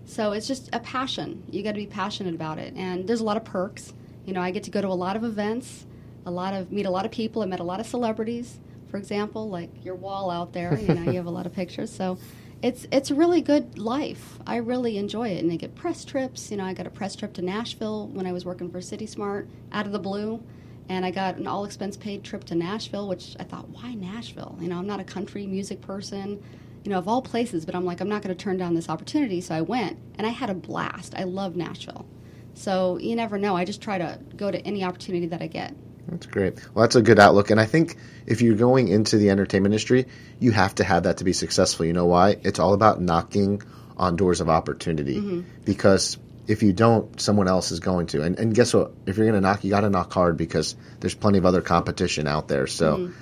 So 0.04 0.32
it's 0.32 0.46
just 0.46 0.68
a 0.72 0.80
passion. 0.80 1.42
You 1.50 1.62
got 1.62 1.72
to 1.72 1.78
be 1.78 1.86
passionate 1.86 2.34
about 2.34 2.58
it. 2.58 2.74
And 2.76 3.06
there's 3.06 3.20
a 3.20 3.24
lot 3.24 3.36
of 3.36 3.44
perks. 3.44 3.92
You 4.24 4.32
know, 4.32 4.40
I 4.40 4.50
get 4.50 4.62
to 4.64 4.70
go 4.70 4.80
to 4.80 4.88
a 4.88 4.90
lot 4.90 5.16
of 5.16 5.24
events, 5.24 5.86
a 6.24 6.30
lot 6.30 6.54
of 6.54 6.72
meet 6.72 6.86
a 6.86 6.90
lot 6.90 7.04
of 7.04 7.12
people. 7.12 7.42
I 7.42 7.46
met 7.46 7.60
a 7.60 7.64
lot 7.64 7.80
of 7.80 7.86
celebrities, 7.86 8.58
for 8.88 8.96
example, 8.96 9.48
like 9.48 9.70
your 9.84 9.94
wall 9.94 10.30
out 10.30 10.52
there. 10.52 10.78
You 10.78 10.94
know, 10.94 11.10
you 11.10 11.16
have 11.16 11.26
a 11.26 11.30
lot 11.30 11.46
of 11.46 11.52
pictures. 11.52 11.92
So 11.92 12.18
it's 12.62 12.86
it's 12.90 13.10
a 13.10 13.14
really 13.14 13.40
good 13.40 13.78
life. 13.78 14.38
I 14.46 14.56
really 14.56 14.96
enjoy 14.96 15.28
it. 15.28 15.42
And 15.42 15.52
I 15.52 15.56
get 15.56 15.74
press 15.74 16.04
trips. 16.04 16.50
You 16.50 16.56
know, 16.56 16.64
I 16.64 16.72
got 16.72 16.86
a 16.86 16.90
press 16.90 17.14
trip 17.14 17.32
to 17.34 17.42
Nashville 17.42 18.08
when 18.08 18.26
I 18.26 18.32
was 18.32 18.44
working 18.44 18.70
for 18.70 18.80
City 18.80 19.06
Smart 19.06 19.48
out 19.72 19.86
of 19.86 19.92
the 19.92 19.98
blue. 19.98 20.42
And 20.88 21.04
I 21.04 21.10
got 21.10 21.36
an 21.36 21.46
all 21.46 21.64
expense 21.64 21.96
paid 21.96 22.22
trip 22.22 22.44
to 22.44 22.54
Nashville, 22.54 23.08
which 23.08 23.36
I 23.40 23.44
thought, 23.44 23.68
why 23.70 23.94
Nashville? 23.94 24.56
You 24.60 24.68
know, 24.68 24.78
I'm 24.78 24.86
not 24.86 25.00
a 25.00 25.04
country 25.04 25.46
music 25.46 25.80
person 25.80 26.42
you 26.86 26.92
know, 26.92 26.98
of 26.98 27.08
all 27.08 27.20
places, 27.20 27.66
but 27.66 27.74
I'm 27.74 27.84
like, 27.84 28.00
I'm 28.00 28.08
not 28.08 28.22
going 28.22 28.34
to 28.34 28.40
turn 28.40 28.58
down 28.58 28.74
this 28.74 28.88
opportunity. 28.88 29.40
So 29.40 29.56
I 29.56 29.60
went 29.60 29.98
and 30.16 30.26
I 30.26 30.30
had 30.30 30.50
a 30.50 30.54
blast. 30.54 31.14
I 31.16 31.24
love 31.24 31.56
Nashville. 31.56 32.06
So 32.54 32.96
you 32.98 33.16
never 33.16 33.38
know. 33.38 33.56
I 33.56 33.64
just 33.64 33.82
try 33.82 33.98
to 33.98 34.20
go 34.36 34.52
to 34.52 34.58
any 34.60 34.84
opportunity 34.84 35.26
that 35.26 35.42
I 35.42 35.48
get. 35.48 35.74
That's 36.06 36.26
great. 36.26 36.54
Well, 36.72 36.82
that's 36.82 36.94
a 36.94 37.02
good 37.02 37.18
outlook. 37.18 37.50
And 37.50 37.60
I 37.60 37.66
think 37.66 37.96
if 38.26 38.40
you're 38.40 38.54
going 38.54 38.86
into 38.86 39.16
the 39.16 39.30
entertainment 39.30 39.74
industry, 39.74 40.06
you 40.38 40.52
have 40.52 40.76
to 40.76 40.84
have 40.84 41.02
that 41.02 41.16
to 41.16 41.24
be 41.24 41.32
successful. 41.32 41.84
You 41.84 41.92
know 41.92 42.06
why? 42.06 42.36
It's 42.44 42.60
all 42.60 42.72
about 42.72 43.00
knocking 43.00 43.62
on 43.96 44.14
doors 44.14 44.40
of 44.40 44.48
opportunity. 44.48 45.16
Mm-hmm. 45.16 45.40
Because 45.64 46.18
if 46.46 46.62
you 46.62 46.72
don't, 46.72 47.20
someone 47.20 47.48
else 47.48 47.70
is 47.70 47.80
going 47.80 48.06
to. 48.08 48.22
And, 48.22 48.38
and 48.38 48.54
guess 48.54 48.72
what? 48.72 48.92
If 49.06 49.16
you're 49.16 49.26
going 49.26 49.40
to 49.40 49.40
knock, 49.40 49.64
you 49.64 49.70
got 49.70 49.80
to 49.80 49.90
knock 49.90 50.12
hard 50.12 50.36
because 50.36 50.76
there's 51.00 51.14
plenty 51.14 51.38
of 51.38 51.46
other 51.46 51.60
competition 51.60 52.26
out 52.26 52.48
there. 52.48 52.66
So 52.66 52.96
mm-hmm. 52.96 53.12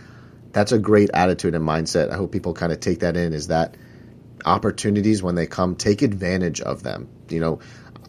that's 0.53 0.73
a 0.73 0.79
great 0.79 1.11
attitude 1.15 1.55
and 1.55 1.67
mindset. 1.67 2.11
I 2.11 2.17
hope 2.17 2.33
people 2.33 2.55
kind 2.55 2.73
of 2.73 2.81
take 2.81 3.01
that 3.01 3.17
in 3.17 3.33
is 3.33 3.49
that 3.49 3.77
opportunities 4.45 5.23
when 5.23 5.35
they 5.35 5.47
come, 5.47 5.77
take 5.77 6.03
advantage 6.03 6.61
of 6.61 6.83
them. 6.83 7.09
You 7.29 7.41
know, 7.41 7.61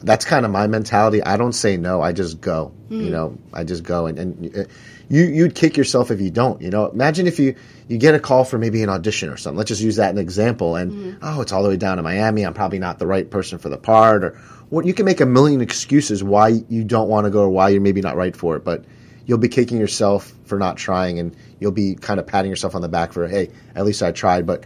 that's 0.01 0.25
kind 0.25 0.45
of 0.45 0.51
my 0.51 0.67
mentality. 0.67 1.23
I 1.23 1.37
don't 1.37 1.53
say 1.53 1.77
no. 1.77 2.01
I 2.01 2.11
just 2.11 2.41
go. 2.41 2.73
Mm-hmm. 2.85 3.01
You 3.01 3.09
know, 3.09 3.37
I 3.53 3.63
just 3.63 3.83
go 3.83 4.07
and, 4.07 4.19
and 4.19 4.57
uh, 4.57 4.63
you 5.09 5.23
you'd 5.23 5.55
kick 5.55 5.77
yourself 5.77 6.11
if 6.11 6.19
you 6.19 6.29
don't. 6.29 6.61
You 6.61 6.69
know, 6.69 6.87
imagine 6.87 7.27
if 7.27 7.39
you 7.39 7.55
you 7.87 7.97
get 7.97 8.15
a 8.15 8.19
call 8.19 8.43
for 8.43 8.57
maybe 8.57 8.83
an 8.83 8.89
audition 8.89 9.29
or 9.29 9.37
something. 9.37 9.57
Let's 9.57 9.69
just 9.69 9.81
use 9.81 9.95
that 9.95 10.11
an 10.11 10.17
example. 10.17 10.75
And 10.75 10.91
mm-hmm. 10.91 11.17
oh, 11.21 11.41
it's 11.41 11.51
all 11.51 11.63
the 11.63 11.69
way 11.69 11.77
down 11.77 11.97
to 11.97 12.03
Miami. 12.03 12.45
I'm 12.45 12.53
probably 12.53 12.79
not 12.79 12.99
the 12.99 13.07
right 13.07 13.29
person 13.29 13.57
for 13.57 13.69
the 13.69 13.77
part. 13.77 14.23
Or 14.23 14.41
you 14.71 14.93
can 14.93 15.05
make 15.05 15.21
a 15.21 15.25
million 15.25 15.61
excuses 15.61 16.23
why 16.23 16.63
you 16.69 16.83
don't 16.83 17.07
want 17.07 17.25
to 17.25 17.31
go 17.31 17.41
or 17.41 17.49
why 17.49 17.69
you're 17.69 17.81
maybe 17.81 18.01
not 18.01 18.15
right 18.15 18.35
for 18.35 18.55
it. 18.55 18.63
But 18.63 18.85
you'll 19.25 19.37
be 19.37 19.47
kicking 19.47 19.77
yourself 19.77 20.33
for 20.45 20.57
not 20.57 20.77
trying, 20.77 21.19
and 21.19 21.35
you'll 21.59 21.71
be 21.71 21.95
kind 21.95 22.19
of 22.19 22.27
patting 22.27 22.49
yourself 22.49 22.75
on 22.75 22.81
the 22.81 22.89
back 22.89 23.13
for 23.13 23.27
hey, 23.27 23.51
at 23.75 23.85
least 23.85 24.03
I 24.03 24.11
tried. 24.11 24.45
But 24.45 24.65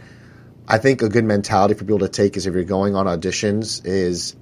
I 0.68 0.78
think 0.78 1.02
a 1.02 1.08
good 1.08 1.24
mentality 1.24 1.74
for 1.74 1.84
people 1.84 2.00
to 2.00 2.08
take 2.08 2.36
is 2.36 2.46
if 2.46 2.54
you're 2.54 2.64
going 2.64 2.94
on 2.94 3.06
auditions 3.06 3.84
is 3.84 4.36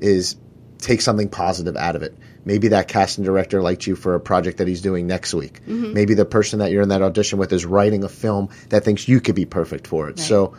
is 0.00 0.36
take 0.78 1.00
something 1.00 1.28
positive 1.28 1.76
out 1.76 1.96
of 1.96 2.02
it. 2.02 2.16
Maybe 2.44 2.68
that 2.68 2.88
casting 2.88 3.24
director 3.24 3.60
liked 3.60 3.86
you 3.86 3.96
for 3.96 4.14
a 4.14 4.20
project 4.20 4.58
that 4.58 4.68
he's 4.68 4.80
doing 4.80 5.06
next 5.06 5.34
week. 5.34 5.60
Mm-hmm. 5.66 5.92
Maybe 5.92 6.14
the 6.14 6.24
person 6.24 6.60
that 6.60 6.70
you're 6.70 6.82
in 6.82 6.88
that 6.90 7.02
audition 7.02 7.38
with 7.38 7.52
is 7.52 7.66
writing 7.66 8.04
a 8.04 8.08
film 8.08 8.48
that 8.70 8.84
thinks 8.84 9.08
you 9.08 9.20
could 9.20 9.34
be 9.34 9.44
perfect 9.44 9.86
for 9.86 10.08
it. 10.08 10.18
So 10.18 10.54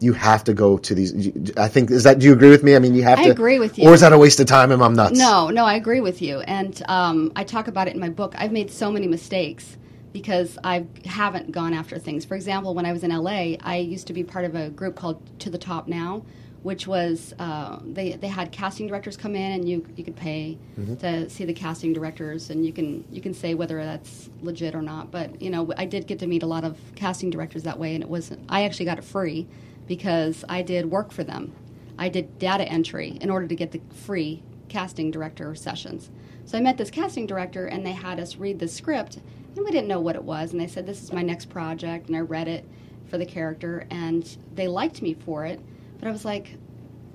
you 0.00 0.12
have 0.12 0.44
to 0.44 0.54
go 0.54 0.78
to 0.78 0.94
these. 0.94 1.12
I 1.56 1.68
think 1.68 1.90
is 1.90 2.04
that. 2.04 2.18
Do 2.20 2.26
you 2.26 2.32
agree 2.32 2.50
with 2.50 2.62
me? 2.62 2.76
I 2.76 2.78
mean, 2.78 2.94
you 2.94 3.02
have 3.02 3.18
I 3.18 3.24
to. 3.24 3.30
agree 3.30 3.58
with 3.58 3.78
you. 3.78 3.88
Or 3.88 3.94
is 3.94 4.00
that 4.00 4.12
a 4.12 4.18
waste 4.18 4.38
of 4.40 4.46
time 4.46 4.70
and 4.70 4.82
I'm 4.82 4.94
nuts? 4.94 5.18
No, 5.18 5.48
no, 5.50 5.64
I 5.64 5.74
agree 5.74 6.00
with 6.00 6.22
you. 6.22 6.40
And 6.40 6.80
um, 6.88 7.32
I 7.34 7.44
talk 7.44 7.68
about 7.68 7.88
it 7.88 7.94
in 7.94 8.00
my 8.00 8.08
book. 8.08 8.34
I've 8.38 8.52
made 8.52 8.70
so 8.70 8.90
many 8.92 9.08
mistakes 9.08 9.76
because 10.12 10.56
I 10.62 10.86
haven't 11.04 11.50
gone 11.52 11.74
after 11.74 11.98
things. 11.98 12.24
For 12.24 12.36
example, 12.36 12.74
when 12.74 12.86
I 12.86 12.92
was 12.92 13.02
in 13.02 13.10
LA, 13.10 13.56
I 13.60 13.76
used 13.76 14.06
to 14.06 14.12
be 14.12 14.22
part 14.22 14.44
of 14.44 14.54
a 14.54 14.70
group 14.70 14.94
called 14.96 15.20
To 15.40 15.50
the 15.50 15.58
Top 15.58 15.88
Now, 15.88 16.24
which 16.62 16.86
was 16.86 17.34
uh, 17.40 17.80
they 17.84 18.12
they 18.12 18.28
had 18.28 18.52
casting 18.52 18.86
directors 18.86 19.16
come 19.16 19.34
in 19.34 19.52
and 19.52 19.68
you 19.68 19.84
you 19.96 20.04
could 20.04 20.16
pay 20.16 20.58
to 21.00 21.28
see 21.28 21.44
the 21.44 21.52
casting 21.52 21.92
directors 21.92 22.50
and 22.50 22.64
you 22.64 22.72
can 22.72 23.04
you 23.10 23.20
can 23.20 23.34
say 23.34 23.54
whether 23.54 23.82
that's 23.84 24.30
legit 24.42 24.74
or 24.76 24.82
not. 24.82 25.10
But 25.10 25.42
you 25.42 25.50
know, 25.50 25.72
I 25.76 25.86
did 25.86 26.06
get 26.06 26.20
to 26.20 26.26
meet 26.28 26.44
a 26.44 26.46
lot 26.46 26.64
of 26.64 26.78
casting 26.94 27.30
directors 27.30 27.64
that 27.64 27.78
way, 27.80 27.94
and 27.94 28.02
it 28.02 28.08
wasn't. 28.08 28.44
I 28.48 28.62
actually 28.64 28.86
got 28.86 28.98
it 28.98 29.04
free 29.04 29.48
because 29.88 30.44
I 30.48 30.62
did 30.62 30.90
work 30.90 31.10
for 31.10 31.24
them. 31.24 31.52
I 31.98 32.08
did 32.08 32.38
data 32.38 32.64
entry 32.68 33.18
in 33.20 33.30
order 33.30 33.48
to 33.48 33.56
get 33.56 33.72
the 33.72 33.80
free 33.92 34.42
casting 34.68 35.10
director 35.10 35.54
sessions. 35.54 36.10
So 36.44 36.56
I 36.56 36.60
met 36.60 36.78
this 36.78 36.90
casting 36.90 37.26
director, 37.26 37.66
and 37.66 37.84
they 37.84 37.92
had 37.92 38.20
us 38.20 38.36
read 38.36 38.58
the 38.58 38.68
script, 38.68 39.18
and 39.56 39.64
we 39.64 39.70
didn't 39.70 39.88
know 39.88 40.00
what 40.00 40.14
it 40.14 40.22
was. 40.22 40.52
And 40.52 40.60
they 40.60 40.66
said, 40.66 40.86
"This 40.86 41.02
is 41.02 41.12
my 41.12 41.22
next 41.22 41.46
project," 41.46 42.06
and 42.06 42.16
I 42.16 42.20
read 42.20 42.48
it 42.48 42.64
for 43.06 43.18
the 43.18 43.26
character, 43.26 43.86
and 43.90 44.36
they 44.54 44.68
liked 44.68 45.02
me 45.02 45.14
for 45.14 45.44
it. 45.44 45.60
But 45.98 46.08
I 46.08 46.12
was 46.12 46.24
like, 46.24 46.56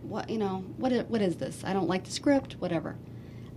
"What? 0.01 0.29
You 0.29 0.39
know, 0.39 0.65
what? 0.77 0.91
Is, 0.91 1.03
what 1.05 1.21
is 1.21 1.37
this? 1.37 1.63
I 1.63 1.73
don't 1.73 1.87
like 1.87 2.03
the 2.03 2.11
script. 2.11 2.57
Whatever." 2.59 2.95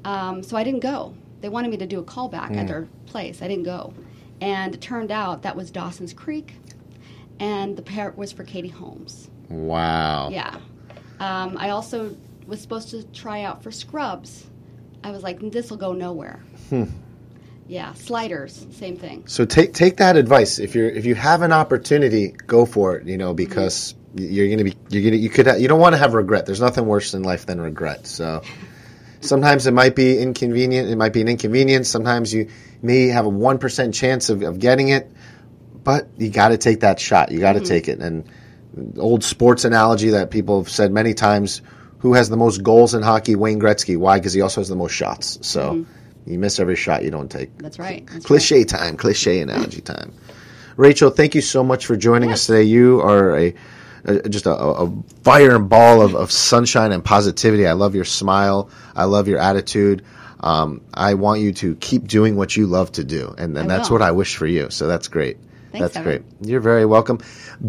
Um, 0.05 0.43
so 0.43 0.57
I 0.57 0.63
didn't 0.63 0.81
go. 0.81 1.15
They 1.41 1.49
wanted 1.49 1.71
me 1.71 1.77
to 1.79 1.87
do 1.87 1.99
a 1.99 2.05
callback 2.05 2.51
mm. 2.51 2.59
at 2.59 2.69
their 2.69 2.89
place. 3.07 3.43
I 3.43 3.49
didn't 3.49 3.65
go, 3.65 3.93
and 4.41 4.75
it 4.75 4.81
turned 4.81 5.11
out 5.11 5.43
that 5.43 5.57
was 5.57 5.71
Dawson's 5.71 6.15
Creek, 6.15 6.55
and 7.41 7.77
the 7.77 7.83
part 7.83 8.17
was 8.17 8.33
for 8.33 8.45
Katie 8.45 8.69
Holmes. 8.69 9.31
Wow. 9.49 10.31
Yeah. 10.31 10.57
Um, 11.21 11.57
I 11.59 11.71
also 11.71 12.17
was 12.47 12.61
supposed 12.61 12.91
to 12.91 13.05
try 13.13 13.43
out 13.43 13.63
for 13.63 13.71
Scrubs. 13.71 14.47
I 15.03 15.11
was 15.11 15.23
like, 15.23 15.39
this 15.41 15.71
will 15.71 15.77
go 15.77 15.93
nowhere. 15.93 16.41
Hmm. 16.69 16.85
Yeah, 17.69 17.95
sliders, 17.95 18.65
same 18.71 18.97
thing. 18.97 19.25
So 19.27 19.45
take 19.45 19.75
take 19.75 19.97
that 19.97 20.17
advice. 20.17 20.61
If 20.61 20.75
you're 20.77 20.89
if 20.89 21.05
you 21.05 21.17
have 21.17 21.43
an 21.43 21.53
opportunity, 21.53 22.29
go 22.29 22.65
for 22.65 22.97
it. 22.97 23.09
You 23.09 23.19
know, 23.19 23.35
because 23.35 23.95
mm-hmm. 24.15 24.33
you're 24.33 24.49
gonna 24.49 24.65
be 24.65 24.77
you're 24.89 25.03
gonna 25.03 25.17
you 25.17 25.29
could 25.29 25.47
ha- 25.49 25.55
you 25.55 25.67
don't 25.67 25.81
want 25.81 25.95
to 25.95 25.99
have 25.99 26.15
regret. 26.15 26.47
There's 26.47 26.61
nothing 26.61 26.87
worse 26.87 27.13
in 27.13 27.25
life 27.25 27.47
than 27.47 27.61
regret. 27.61 28.07
So 28.07 28.43
sometimes 29.21 29.67
it 29.67 29.73
might 29.73 29.97
be 29.97 30.17
inconvenient. 30.19 30.89
It 30.89 30.97
might 30.97 31.13
be 31.13 31.23
an 31.23 31.29
inconvenience. 31.29 31.89
Sometimes 31.89 32.33
you 32.33 32.49
may 32.83 33.09
have 33.09 33.27
a 33.27 33.31
one 33.31 33.59
percent 33.59 33.95
chance 33.95 34.31
of, 34.31 34.43
of 34.43 34.61
getting 34.61 34.91
it, 34.91 35.11
but 35.87 36.09
you 36.19 36.29
got 36.29 36.49
to 36.49 36.59
take 36.59 36.81
that 36.81 37.01
shot. 37.01 37.33
You 37.33 37.41
got 37.41 37.55
to 37.55 37.61
mm-hmm. 37.61 37.69
take 37.69 37.89
it. 37.89 38.01
And 38.01 38.29
old 38.99 39.25
sports 39.25 39.65
analogy 39.65 40.11
that 40.11 40.31
people 40.31 40.63
have 40.63 40.71
said 40.71 40.93
many 40.93 41.15
times: 41.15 41.63
Who 42.01 42.13
has 42.13 42.29
the 42.29 42.37
most 42.37 42.63
goals 42.63 42.93
in 42.93 43.03
hockey? 43.03 43.37
Wayne 43.37 43.59
Gretzky. 43.59 43.97
Why? 43.97 44.19
Because 44.19 44.35
he 44.35 44.43
also 44.43 44.61
has 44.61 44.69
the 44.69 44.77
most 44.77 44.93
shots. 44.93 45.39
So. 45.41 45.73
Mm-hmm 45.73 45.93
you 46.27 46.39
miss 46.39 46.59
every 46.59 46.77
shot 46.77 47.05
you 47.05 47.11
don't 47.11 47.31
take. 47.31 47.57
That's 47.59 47.79
right. 47.79 48.07
That's 48.07 48.27
cliche 48.27 48.59
right. 48.59 48.69
time, 48.69 48.97
cliche 48.97 49.41
analogy 49.41 49.81
time. 49.81 50.13
Rachel, 50.77 51.11
thank 51.11 51.35
you 51.35 51.41
so 51.41 51.63
much 51.63 51.87
for 51.87 51.97
joining 51.97 52.31
yes. 52.31 52.41
us 52.41 52.47
today. 52.47 52.65
You 52.65 53.01
are 53.01 53.39
a, 53.39 53.55
a 54.05 54.29
just 54.29 54.47
a, 54.47 54.55
a, 54.55 54.93
fire 55.23 55.55
and 55.55 55.69
ball 55.69 56.03
of, 56.03 56.15
of, 56.15 56.31
sunshine 56.31 56.93
and 56.93 57.03
positivity. 57.03 57.67
I 57.67 57.73
love 57.73 57.95
your 57.95 58.05
smile. 58.05 58.69
I 58.95 59.05
love 59.05 59.29
your 59.29 59.39
attitude. 59.39 60.05
Um, 60.41 60.83
I 60.93 61.15
want 61.15 61.41
you 61.41 61.53
to 61.55 61.77
keep 61.77 62.07
doing 62.07 62.37
what 62.37 62.57
you 62.57 62.67
love 62.67 62.93
to 62.93 63.05
do, 63.05 63.35
and, 63.39 63.57
and 63.57 63.71
that's 63.71 63.89
what 63.89 64.03
I 64.03 64.11
wish 64.11 64.37
for 64.37 64.47
you. 64.47 64.69
So 64.69 64.87
that's 64.87 65.09
great. 65.09 65.39
Thanks, 65.79 65.95
that's 65.95 66.07
Evan. 66.07 66.23
great. 66.23 66.49
You're 66.49 66.61
very 66.61 66.87
welcome. 66.87 67.21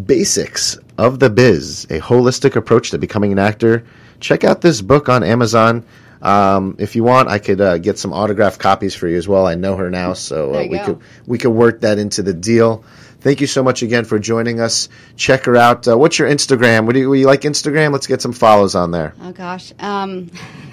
Basics 0.06 0.78
of 0.98 1.20
the 1.20 1.30
Biz: 1.30 1.86
A 1.90 2.00
Holistic 2.00 2.56
Approach 2.56 2.92
to 2.92 2.98
Becoming 2.98 3.32
an 3.32 3.40
Actor. 3.40 3.86
Check 4.20 4.44
out 4.44 4.62
this 4.62 4.82
book 4.82 5.10
on 5.10 5.24
Amazon. 5.24 5.86
Um, 6.22 6.76
if 6.80 6.96
you 6.96 7.04
want, 7.04 7.30
I 7.30 7.40
could 7.40 7.62
uh, 7.62 7.78
get 7.78 8.00
some 8.00 8.12
autographed 8.12 8.60
copies 8.60 8.96
for 8.96 9.08
you 9.08 9.18
as 9.18 9.28
well. 9.28 9.46
I 9.46 9.56
know 9.56 9.76
her 9.76 9.90
now, 9.90 10.14
so 10.14 10.56
uh, 10.56 10.60
we 10.62 10.78
go. 10.78 10.86
could 10.86 11.00
we 11.26 11.38
could 11.38 11.52
work 11.52 11.82
that 11.82 12.00
into 12.00 12.24
the 12.24 12.34
deal. 12.34 12.84
Thank 13.20 13.42
you 13.42 13.48
so 13.48 13.64
much 13.64 13.82
again 13.82 14.06
for 14.06 14.20
joining 14.20 14.60
us. 14.60 14.90
Check 15.16 15.46
her 15.46 15.56
out. 15.56 15.88
Uh, 15.88 15.98
what's 15.98 16.20
your 16.20 16.30
Instagram? 16.30 16.92
Do 16.92 17.00
you, 17.00 17.14
you, 17.14 17.26
like 17.26 17.42
Instagram? 17.42 17.92
Let's 17.92 18.08
get 18.08 18.22
some 18.22 18.34
follows 18.34 18.76
on 18.76 18.92
there. 18.92 19.14
Oh 19.22 19.32
gosh, 19.32 19.74
um, 19.80 20.32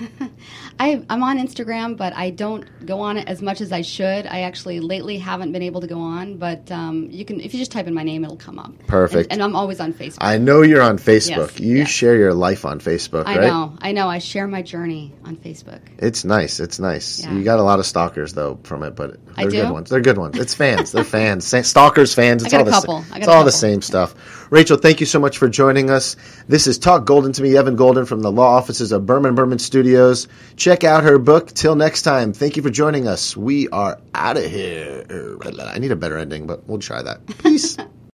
I, 0.78 1.04
am 1.08 1.22
on 1.22 1.38
Instagram, 1.38 1.96
but 1.96 2.14
I 2.16 2.30
don't 2.30 2.64
go 2.84 3.00
on 3.00 3.16
it 3.16 3.28
as 3.28 3.40
much 3.42 3.60
as 3.60 3.72
I 3.72 3.82
should. 3.82 4.26
I 4.26 4.40
actually 4.40 4.80
lately 4.80 5.18
haven't 5.18 5.52
been 5.52 5.62
able 5.62 5.80
to 5.80 5.86
go 5.86 6.00
on, 6.00 6.36
but 6.36 6.70
um, 6.72 7.08
you 7.10 7.24
can 7.24 7.40
if 7.40 7.54
you 7.54 7.60
just 7.60 7.70
type 7.70 7.86
in 7.86 7.94
my 7.94 8.02
name, 8.02 8.24
it'll 8.24 8.36
come 8.36 8.58
up. 8.58 8.72
Perfect. 8.86 9.30
And, 9.30 9.40
and 9.40 9.42
I'm 9.42 9.56
always 9.56 9.80
on 9.80 9.92
Facebook. 9.92 10.18
I 10.20 10.38
know 10.38 10.62
you're 10.62 10.82
on 10.82 10.98
Facebook. 10.98 11.52
Yes, 11.52 11.60
you 11.60 11.76
yes. 11.78 11.88
share 11.88 12.16
your 12.16 12.34
life 12.34 12.64
on 12.64 12.80
Facebook, 12.80 13.26
I 13.26 13.38
right? 13.38 13.46
know. 13.46 13.76
I 13.80 13.92
know. 13.92 14.08
I 14.08 14.18
share 14.18 14.48
my 14.48 14.62
journey 14.62 15.12
on 15.24 15.36
Facebook. 15.36 15.80
It's 15.98 16.24
nice. 16.24 16.60
It's 16.60 16.78
nice. 16.78 17.22
Yeah. 17.22 17.34
You 17.34 17.44
got 17.44 17.58
a 17.58 17.62
lot 17.62 17.78
of 17.78 17.86
stalkers 17.86 18.34
though 18.34 18.58
from 18.64 18.82
it, 18.82 18.96
but 18.96 19.18
they're 19.36 19.50
good 19.50 19.70
ones. 19.70 19.90
They're 19.90 20.00
good 20.00 20.18
ones. 20.18 20.38
It's 20.38 20.54
fans. 20.54 20.92
they're 20.92 21.04
fans. 21.04 21.46
Stalkers, 21.46 22.14
fans. 22.14 22.44
It's 22.44 22.54
all 22.54 22.64
the 22.64 22.72
same. 22.80 23.04
It's 23.16 23.28
all 23.28 23.44
the 23.44 23.52
same 23.52 23.82
stuff. 23.82 24.14
Rachel, 24.50 24.76
thank 24.76 25.00
you 25.00 25.06
so 25.06 25.18
much 25.18 25.38
for 25.38 25.48
joining 25.48 25.90
us. 25.90 26.16
This 26.48 26.66
is 26.66 26.78
Talk 26.78 27.04
Golden 27.04 27.32
to 27.32 27.42
me, 27.42 27.56
Evan 27.56 27.76
Golden 27.76 28.04
from 28.04 28.20
the 28.20 28.30
law 28.30 28.56
offices 28.56 28.92
of 28.92 29.06
Berman 29.06 29.34
Berman 29.34 29.58
Studios. 29.58 30.28
Check 30.56 30.84
out 30.84 31.04
her 31.04 31.18
book. 31.18 31.52
Till 31.52 31.76
next 31.76 32.02
time, 32.02 32.32
thank 32.32 32.56
you 32.56 32.62
for 32.62 32.70
joining 32.70 33.08
us. 33.08 33.36
We 33.36 33.68
are 33.68 33.98
out 34.14 34.36
of 34.36 34.44
here. 34.44 35.06
Er, 35.10 35.38
I 35.60 35.78
need 35.78 35.92
a 35.92 35.96
better 35.96 36.18
ending, 36.18 36.46
but 36.46 36.66
we'll 36.68 36.78
try 36.78 37.02
that. 37.02 37.26
Peace. 37.38 37.76